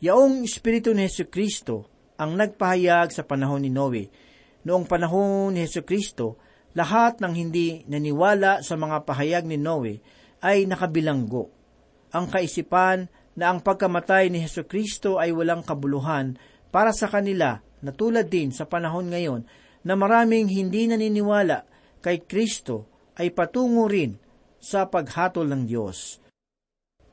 Yaong 0.00 0.48
Espiritu 0.48 0.96
ni 0.96 1.04
Heso 1.04 1.28
Kristo 1.28 1.92
ang 2.16 2.40
nagpahayag 2.40 3.12
sa 3.12 3.20
panahon 3.28 3.60
ni 3.60 3.68
Noe. 3.68 4.08
Noong 4.64 4.88
panahon 4.88 5.52
ni 5.52 5.68
Heso 5.68 5.84
Kristo, 5.84 6.40
lahat 6.72 7.20
ng 7.20 7.36
hindi 7.36 7.84
naniwala 7.84 8.64
sa 8.64 8.80
mga 8.80 9.04
pahayag 9.04 9.44
ni 9.44 9.60
Noe 9.60 10.00
ay 10.40 10.64
nakabilanggo. 10.64 11.52
Ang 12.16 12.32
kaisipan 12.32 13.12
na 13.36 13.52
ang 13.52 13.60
pagkamatay 13.60 14.32
ni 14.32 14.40
Heso 14.40 14.64
Kristo 14.64 15.20
ay 15.20 15.36
walang 15.36 15.60
kabuluhan 15.60 16.40
para 16.72 16.96
sa 16.96 17.12
kanila 17.12 17.60
na 17.84 17.92
tulad 17.92 18.26
din 18.32 18.48
sa 18.48 18.64
panahon 18.64 19.12
ngayon 19.12 19.44
na 19.84 19.94
maraming 19.94 20.48
hindi 20.48 20.88
naniniwala 20.88 21.68
kay 22.00 22.24
Kristo 22.24 22.88
ay 23.20 23.30
patungo 23.30 23.84
rin 23.84 24.16
sa 24.56 24.88
paghatol 24.88 25.44
ng 25.44 25.62
Diyos. 25.68 26.18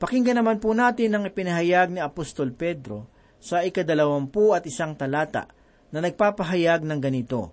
Pakinggan 0.00 0.40
naman 0.40 0.58
po 0.58 0.72
natin 0.72 1.14
ang 1.14 1.28
ipinahayag 1.28 1.92
ni 1.92 2.00
Apostol 2.00 2.50
Pedro 2.56 3.12
sa 3.38 3.60
ikadalawampu 3.62 4.56
at 4.56 4.64
isang 4.66 4.96
talata 4.96 5.46
na 5.92 6.00
nagpapahayag 6.00 6.82
ng 6.82 6.98
ganito, 6.98 7.52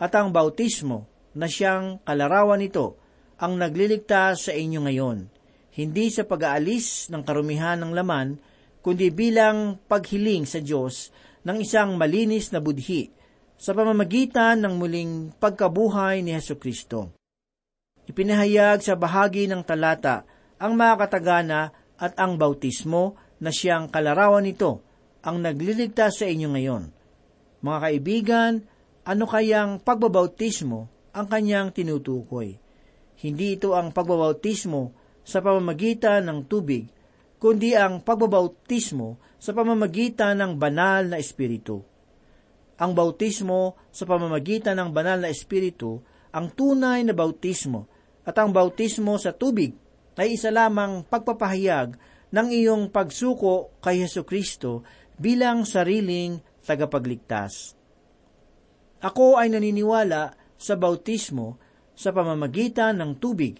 At 0.00 0.16
ang 0.16 0.32
bautismo 0.32 1.06
na 1.36 1.46
siyang 1.46 2.00
kalarawan 2.02 2.58
nito 2.62 2.98
ang 3.38 3.54
nagliligtas 3.60 4.50
sa 4.50 4.52
inyo 4.56 4.80
ngayon, 4.88 5.18
hindi 5.78 6.10
sa 6.10 6.26
pag-aalis 6.26 7.12
ng 7.14 7.22
karumihan 7.22 7.78
ng 7.78 7.92
laman, 7.94 8.38
kundi 8.82 9.14
bilang 9.14 9.78
paghiling 9.86 10.48
sa 10.48 10.58
Diyos 10.58 11.14
ng 11.48 11.64
isang 11.64 11.96
malinis 11.96 12.52
na 12.52 12.60
budhi 12.60 13.08
sa 13.56 13.72
pamamagitan 13.72 14.60
ng 14.60 14.76
muling 14.76 15.32
pagkabuhay 15.40 16.20
ni 16.20 16.36
Heso 16.36 16.60
Kristo. 16.60 17.16
Ipinahayag 18.04 18.84
sa 18.84 19.00
bahagi 19.00 19.48
ng 19.48 19.64
talata 19.64 20.28
ang 20.60 20.76
mga 20.76 21.08
katagana 21.08 21.72
at 21.96 22.12
ang 22.20 22.36
bautismo 22.36 23.16
na 23.40 23.48
siyang 23.48 23.88
kalarawan 23.88 24.44
nito 24.44 24.84
ang 25.24 25.40
nagliligtas 25.40 26.20
sa 26.20 26.28
inyo 26.28 26.52
ngayon. 26.52 26.84
Mga 27.64 27.78
kaibigan, 27.80 28.52
ano 29.08 29.24
kayang 29.24 29.80
pagbabautismo 29.80 31.10
ang 31.16 31.26
kanyang 31.32 31.72
tinutukoy? 31.72 32.60
Hindi 33.18 33.56
ito 33.56 33.72
ang 33.72 33.90
pagbabautismo 33.90 34.94
sa 35.24 35.40
pamamagitan 35.40 36.28
ng 36.28 36.46
tubig, 36.46 36.86
kundi 37.40 37.74
ang 37.74 38.04
pagbabautismo 38.04 39.27
sa 39.38 39.54
pamamagitan 39.54 40.38
ng 40.38 40.52
banal 40.58 41.14
na 41.14 41.16
espiritu. 41.22 41.82
Ang 42.78 42.94
bautismo 42.94 43.78
sa 43.90 44.06
pamamagitan 44.06 44.78
ng 44.78 44.90
banal 44.90 45.22
na 45.22 45.30
espiritu 45.30 46.02
ang 46.30 46.52
tunay 46.52 47.02
na 47.02 47.14
bautismo 47.16 47.88
at 48.22 48.36
ang 48.36 48.52
bautismo 48.52 49.16
sa 49.16 49.32
tubig 49.32 49.74
ay 50.18 50.34
isa 50.34 50.50
lamang 50.50 51.06
pagpapahayag 51.06 51.94
ng 52.34 52.48
iyong 52.52 52.90
pagsuko 52.92 53.78
kay 53.80 54.04
Heso 54.04 54.26
Kristo 54.26 54.84
bilang 55.16 55.64
sariling 55.64 56.42
tagapagligtas. 56.68 57.72
Ako 59.00 59.40
ay 59.40 59.48
naniniwala 59.48 60.36
sa 60.58 60.74
bautismo 60.76 61.56
sa 61.96 62.12
pamamagitan 62.12 62.98
ng 62.98 63.16
tubig 63.16 63.56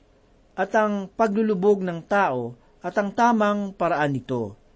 at 0.59 0.75
ang 0.75 1.09
paglulubog 1.09 1.81
ng 1.81 2.05
tao 2.05 2.59
at 2.83 2.95
ang 2.99 3.15
tamang 3.15 3.73
paraan 3.73 4.13
nito. 4.13 4.68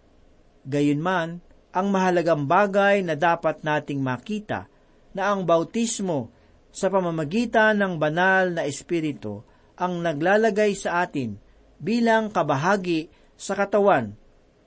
Gayunman, 0.62 1.42
ang 1.72 1.86
mahalagang 1.88 2.44
bagay 2.44 3.00
na 3.00 3.16
dapat 3.16 3.64
nating 3.64 3.98
makita 3.98 4.68
na 5.16 5.32
ang 5.32 5.48
bautismo 5.48 6.28
sa 6.72 6.88
pamamagitan 6.88 7.76
ng 7.80 8.00
banal 8.00 8.52
na 8.52 8.64
espiritu 8.64 9.44
ang 9.76 10.00
naglalagay 10.00 10.72
sa 10.76 11.04
atin 11.04 11.36
bilang 11.80 12.30
kabahagi 12.30 13.12
sa 13.34 13.58
katawan 13.58 14.14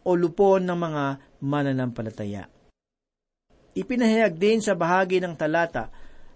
o 0.06 0.14
lupon 0.14 0.66
ng 0.66 0.78
mga 0.78 1.04
mananampalataya. 1.42 2.46
Ipinahayag 3.76 4.36
din 4.38 4.60
sa 4.62 4.78
bahagi 4.78 5.20
ng 5.20 5.34
talata 5.36 5.90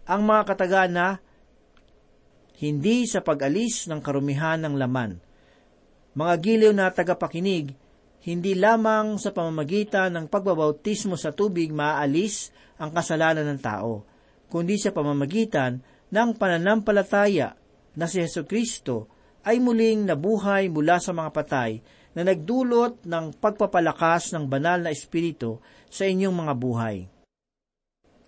ang 0.10 0.26
mga 0.26 0.42
katagana 0.54 1.08
hindi 2.60 3.08
sa 3.08 3.24
pag-alis 3.24 3.88
ng 3.88 4.04
karumihan 4.04 4.60
ng 4.60 4.76
laman. 4.76 5.24
Mga 6.12 6.34
giliw 6.44 6.74
na 6.76 6.92
tagapakinig, 6.92 7.72
hindi 8.20 8.52
lamang 8.52 9.16
sa 9.16 9.32
pamamagitan 9.32 10.12
ng 10.12 10.26
pagbabautismo 10.28 11.16
sa 11.16 11.32
tubig 11.32 11.72
maaalis 11.72 12.52
ang 12.76 12.92
kasalanan 12.92 13.48
ng 13.48 13.62
tao, 13.64 14.04
kundi 14.52 14.76
sa 14.76 14.92
pamamagitan 14.92 15.80
ng 16.12 16.30
pananampalataya 16.36 17.56
na 17.96 18.06
si 18.12 18.20
Yesu 18.20 18.44
Kristo 18.44 19.08
ay 19.48 19.64
muling 19.64 20.04
nabuhay 20.04 20.68
mula 20.68 21.00
sa 21.00 21.16
mga 21.16 21.32
patay 21.32 21.80
na 22.12 22.28
nagdulot 22.28 23.08
ng 23.08 23.40
pagpapalakas 23.40 24.36
ng 24.36 24.52
banal 24.52 24.84
na 24.84 24.92
espiritu 24.92 25.64
sa 25.88 26.04
inyong 26.04 26.36
mga 26.36 26.54
buhay. 26.60 26.98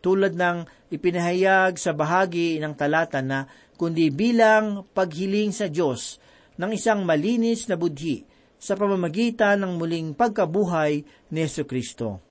Tulad 0.01 0.33
ng 0.33 0.89
ipinahayag 0.89 1.77
sa 1.77 1.93
bahagi 1.93 2.57
ng 2.57 2.73
talata 2.73 3.21
na 3.21 3.45
kundi 3.75 4.09
bilang 4.09 4.87
paghiling 4.95 5.53
sa 5.53 5.69
Diyos 5.69 6.17
ng 6.57 6.73
isang 6.73 7.05
malinis 7.05 7.69
na 7.69 7.77
budhi 7.77 8.25
sa 8.61 8.77
pamamagitan 8.77 9.57
ng 9.65 9.81
muling 9.81 10.13
pagkabuhay 10.13 11.01
ni 11.33 11.39
Yesu 11.41 11.65
Kristo. 11.65 12.21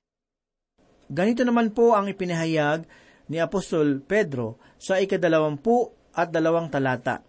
Ganito 1.11 1.43
naman 1.43 1.75
po 1.75 1.99
ang 1.99 2.07
ipinahayag 2.07 2.87
ni 3.27 3.43
Apostol 3.43 3.99
Pedro 3.99 4.63
sa 4.79 5.03
ikadalawampu 5.03 5.91
at 6.15 6.31
dalawang 6.31 6.71
talata. 6.71 7.27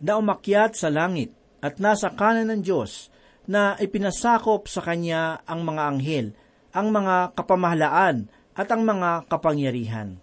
Na 0.00 0.16
umakyat 0.16 0.72
sa 0.72 0.88
langit 0.88 1.36
at 1.60 1.76
nasa 1.76 2.16
kanan 2.16 2.48
ng 2.48 2.60
Diyos 2.64 3.12
na 3.44 3.76
ipinasakop 3.76 4.72
sa 4.72 4.80
Kanya 4.80 5.44
ang 5.44 5.68
mga 5.68 5.82
anghel, 5.84 6.26
ang 6.72 6.88
mga 6.92 7.36
kapamahalaan 7.36 8.32
at 8.56 8.68
ang 8.72 8.88
mga 8.88 9.28
kapangyarihan. 9.28 10.16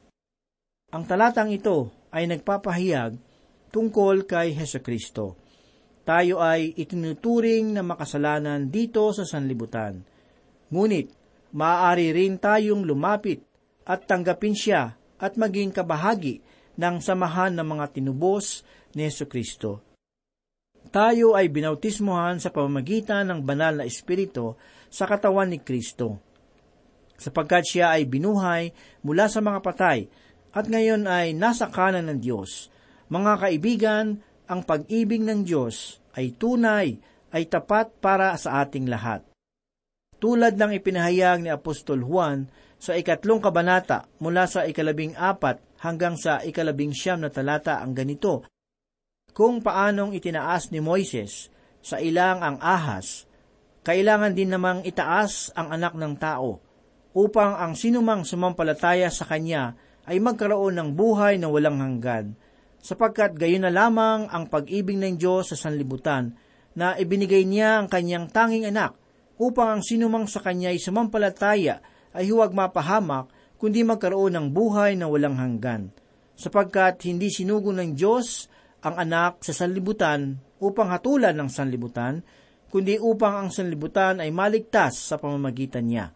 Ang 0.89 1.03
talatang 1.05 1.53
ito 1.53 1.93
ay 2.09 2.29
nagpapahayag 2.29 3.17
tungkol 3.73 4.25
kay 4.25 4.53
Heso 4.53 4.81
Kristo. 4.81 5.42
Tayo 6.03 6.43
ay 6.43 6.75
itinuturing 6.75 7.71
na 7.71 7.79
makasalanan 7.79 8.67
dito 8.67 9.07
sa 9.15 9.23
sanlibutan. 9.23 10.03
Ngunit, 10.67 11.07
maaari 11.55 12.11
rin 12.11 12.35
tayong 12.35 12.83
lumapit 12.83 13.39
at 13.87 14.03
tanggapin 14.03 14.51
siya 14.51 14.99
at 15.15 15.39
maging 15.39 15.71
kabahagi 15.71 16.43
ng 16.75 16.95
samahan 16.99 17.55
ng 17.55 17.67
mga 17.67 17.85
tinubos 17.95 18.67
ni 18.91 19.07
Yesu 19.07 19.31
Kristo. 19.31 19.79
Tayo 20.91 21.39
ay 21.39 21.47
binautismuhan 21.47 22.43
sa 22.43 22.51
pamamagitan 22.51 23.31
ng 23.31 23.39
banal 23.39 23.79
na 23.79 23.87
espiritu 23.87 24.59
sa 24.91 25.07
katawan 25.07 25.55
ni 25.55 25.63
Kristo. 25.63 26.19
Sapagkat 27.15 27.63
siya 27.63 27.95
ay 27.95 28.03
binuhay 28.03 28.75
mula 29.07 29.31
sa 29.31 29.39
mga 29.39 29.63
patay 29.63 30.11
at 30.51 30.67
ngayon 30.67 31.07
ay 31.07 31.31
nasa 31.31 31.71
kanan 31.71 32.11
ng 32.11 32.19
Diyos. 32.19 32.67
Mga 33.07 33.31
kaibigan, 33.39 34.05
ang 34.47 34.63
pag-ibig 34.67 35.23
ng 35.23 35.43
Diyos 35.47 36.03
ay 36.13 36.35
tunay, 36.35 36.99
ay 37.33 37.49
tapat 37.49 37.97
para 37.97 38.35
sa 38.37 38.61
ating 38.61 38.85
lahat. 38.85 39.25
Tulad 40.21 40.55
ng 40.55 40.71
ipinahayag 40.77 41.43
ni 41.43 41.49
Apostol 41.49 42.05
Juan 42.05 42.47
sa 42.77 42.93
ikatlong 42.93 43.41
kabanata 43.41 44.05
mula 44.21 44.45
sa 44.45 44.63
ikalabing 44.63 45.17
apat 45.17 45.59
hanggang 45.81 46.15
sa 46.15 46.39
ikalabing 46.45 46.95
siyam 46.95 47.19
na 47.19 47.33
talata 47.33 47.81
ang 47.83 47.91
ganito, 47.91 48.47
kung 49.33 49.65
paanong 49.65 50.13
itinaas 50.13 50.69
ni 50.69 50.79
Moises 50.79 51.49
sa 51.81 51.97
ilang 51.97 52.39
ang 52.45 52.61
ahas, 52.61 53.25
kailangan 53.83 54.31
din 54.37 54.53
namang 54.53 54.85
itaas 54.85 55.51
ang 55.57 55.73
anak 55.73 55.97
ng 55.97 56.13
tao, 56.21 56.61
upang 57.17 57.57
ang 57.57 57.73
sinumang 57.73 58.23
sumampalataya 58.23 59.09
sa 59.09 59.25
kanya 59.25 59.75
ay 60.05 60.21
magkaroon 60.21 60.77
ng 60.77 60.89
buhay 60.93 61.41
na 61.41 61.49
walang 61.49 61.81
hanggan, 61.81 62.37
sapagkat 62.83 63.39
gayon 63.39 63.63
na 63.63 63.71
lamang 63.71 64.27
ang 64.27 64.51
pag-ibig 64.51 64.99
ng 64.99 65.15
Diyos 65.15 65.55
sa 65.55 65.57
sanlibutan 65.57 66.35
na 66.75 66.99
ibinigay 66.99 67.47
niya 67.47 67.79
ang 67.79 67.87
kanyang 67.87 68.27
tanging 68.27 68.67
anak 68.67 68.99
upang 69.39 69.79
ang 69.79 69.81
sinumang 69.81 70.27
sa 70.27 70.43
kanya'y 70.43 70.77
sumampalataya 70.83 71.79
ay 72.13 72.29
huwag 72.29 72.51
mapahamak, 72.51 73.31
kundi 73.57 73.81
magkaroon 73.81 74.35
ng 74.35 74.47
buhay 74.51 74.99
na 74.99 75.07
walang 75.07 75.39
hanggan. 75.39 75.89
Sapagkat 76.35 77.07
hindi 77.07 77.31
sinugo 77.31 77.71
ng 77.71 77.95
Diyos 77.95 78.51
ang 78.83 78.99
anak 78.99 79.41
sa 79.41 79.55
sanlibutan 79.55 80.35
upang 80.59 80.91
hatulan 80.91 81.33
ng 81.39 81.49
sanlibutan, 81.49 82.19
kundi 82.67 82.99
upang 82.99 83.47
ang 83.47 83.49
sanlibutan 83.49 84.19
ay 84.19 84.29
maligtas 84.29 84.99
sa 84.99 85.15
pamamagitan 85.15 85.87
niya. 85.87 86.11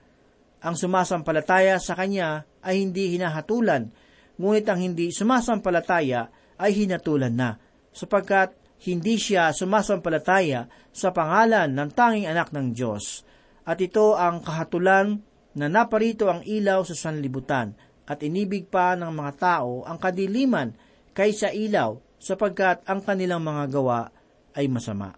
Ang 0.62 0.76
sumasampalataya 0.76 1.80
sa 1.80 1.96
Kanya 1.96 2.44
ay 2.66 2.82
hindi 2.82 3.16
hinahatulan, 3.16 3.88
ngunit 4.36 4.66
ang 4.68 4.80
hindi 4.82 5.14
sumasampalataya 5.14 6.37
ay 6.58 6.86
hinatulan 6.86 7.34
na, 7.34 7.58
sapagkat 7.94 8.54
hindi 8.86 9.18
siya 9.18 9.50
sumasampalataya 9.54 10.70
sa 10.94 11.10
pangalan 11.10 11.74
ng 11.74 11.90
tanging 11.94 12.30
anak 12.30 12.54
ng 12.54 12.74
Diyos. 12.74 13.26
At 13.66 13.82
ito 13.82 14.14
ang 14.14 14.46
kahatulan 14.46 15.18
na 15.58 15.66
naparito 15.66 16.30
ang 16.30 16.46
ilaw 16.46 16.86
sa 16.86 16.94
sanlibutan 16.94 17.74
at 18.08 18.22
inibig 18.22 18.70
pa 18.70 18.94
ng 18.94 19.10
mga 19.10 19.34
tao 19.42 19.84
ang 19.84 19.98
kadiliman 19.98 20.72
kaysa 21.12 21.52
ilaw 21.52 21.98
sapagkat 22.22 22.86
ang 22.86 23.02
kanilang 23.02 23.42
mga 23.42 23.64
gawa 23.74 24.08
ay 24.54 24.70
masama. 24.70 25.18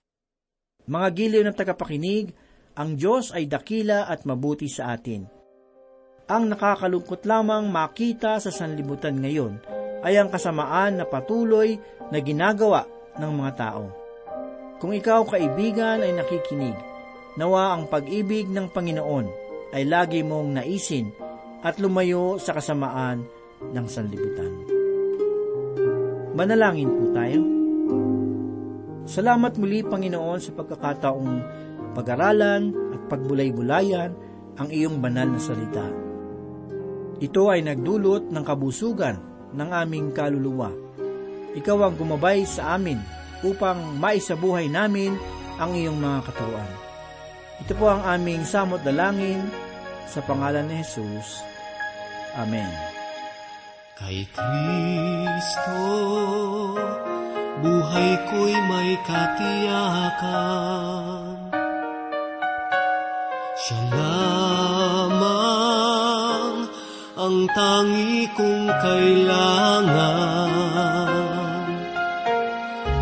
Mga 0.90 1.08
giliw 1.14 1.44
ng 1.46 1.56
tagapakinig, 1.56 2.34
ang 2.80 2.98
Diyos 2.98 3.36
ay 3.36 3.46
dakila 3.46 4.08
at 4.10 4.26
mabuti 4.26 4.66
sa 4.72 4.96
atin. 4.96 5.39
Ang 6.30 6.54
nakakalungkot 6.54 7.26
lamang 7.26 7.74
makita 7.74 8.38
sa 8.38 8.54
sanlibutan 8.54 9.18
ngayon 9.18 9.58
ay 10.06 10.14
ang 10.14 10.30
kasamaan 10.30 11.02
na 11.02 11.06
patuloy 11.10 11.82
na 12.14 12.22
ginagawa 12.22 12.86
ng 13.18 13.32
mga 13.34 13.52
tao. 13.58 13.90
Kung 14.78 14.94
ikaw 14.94 15.26
kaibigan 15.26 16.06
ay 16.06 16.14
nakikinig, 16.14 16.78
nawa 17.34 17.74
ang 17.74 17.90
pag-ibig 17.90 18.46
ng 18.46 18.70
Panginoon 18.70 19.26
ay 19.74 19.90
lagi 19.90 20.22
mong 20.22 20.62
naisin 20.62 21.10
at 21.66 21.82
lumayo 21.82 22.38
sa 22.38 22.54
kasamaan 22.54 23.26
ng 23.74 23.86
sanlibutan. 23.90 24.54
Manalangin 26.38 26.94
po 26.94 27.04
tayo. 27.10 27.42
Salamat 29.10 29.58
muli, 29.58 29.82
Panginoon, 29.82 30.38
sa 30.38 30.54
pagkakataong 30.54 31.32
pag-aralan 31.98 32.70
at 32.94 33.02
pagbulay-bulayan 33.10 34.14
ang 34.62 34.70
iyong 34.70 35.02
banal 35.02 35.26
na 35.26 35.42
salita. 35.42 36.09
Ito 37.20 37.52
ay 37.52 37.68
nagdulot 37.68 38.32
ng 38.32 38.44
kabusugan 38.48 39.20
ng 39.52 39.70
aming 39.76 40.16
kaluluwa. 40.16 40.72
Ikaw 41.52 41.78
ang 41.84 42.00
gumabay 42.00 42.48
sa 42.48 42.80
amin 42.80 42.96
upang 43.44 44.00
maisabuhay 44.00 44.72
namin 44.72 45.20
ang 45.60 45.76
iyong 45.76 46.00
mga 46.00 46.32
katuruan. 46.32 46.72
Ito 47.60 47.76
po 47.76 47.92
ang 47.92 48.08
aming 48.08 48.48
samot 48.48 48.80
dalangin 48.88 49.44
sa 50.08 50.24
pangalan 50.24 50.72
ni 50.72 50.80
Jesus. 50.80 51.44
Amen. 52.40 52.72
Kay 54.00 54.24
Kristo, 54.32 55.84
buhay 57.60 58.12
ko'y 58.32 58.56
may 58.56 58.96
katiyakan. 59.04 60.40
Siya 63.60 63.80
lamang 63.92 64.79
ang 67.20 67.52
tangi 67.52 68.32
kong 68.32 68.72
kailangan. 68.80 70.48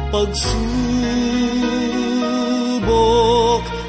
Pagsubok, 0.10 0.42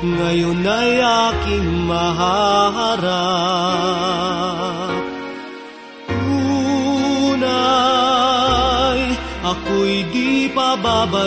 ngayon 0.04 0.60
ay 0.68 1.00
aking 1.00 1.88
maharap. 1.88 3.08
Tunay, 6.12 7.48
ako'y 9.48 10.12
di 10.12 10.52
pababayaan 10.52 11.24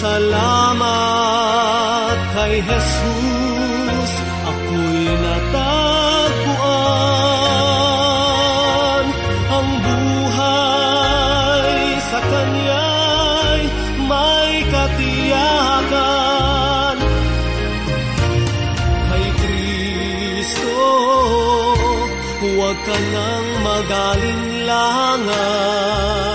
Salamat 0.01 2.17
kay 2.33 2.65
Jesus, 2.65 3.28
katiyakan. 14.89 16.97
Kay 19.09 19.27
Kristo, 19.41 20.85
huwag 22.41 22.77
ka 22.87 22.97
nang 23.13 23.49
magalinlangan. 23.65 26.28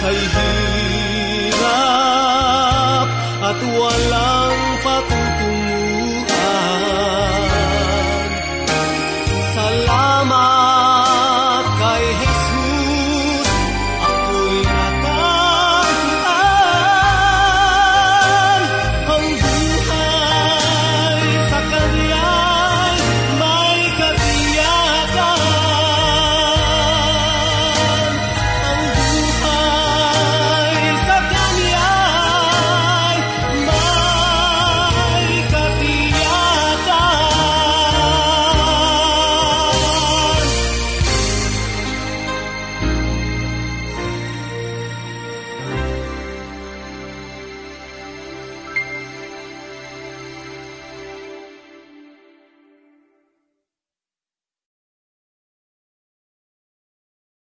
Kay 0.02 0.20
hirap 1.46 1.90
at 3.50 3.60
wala 3.78 3.95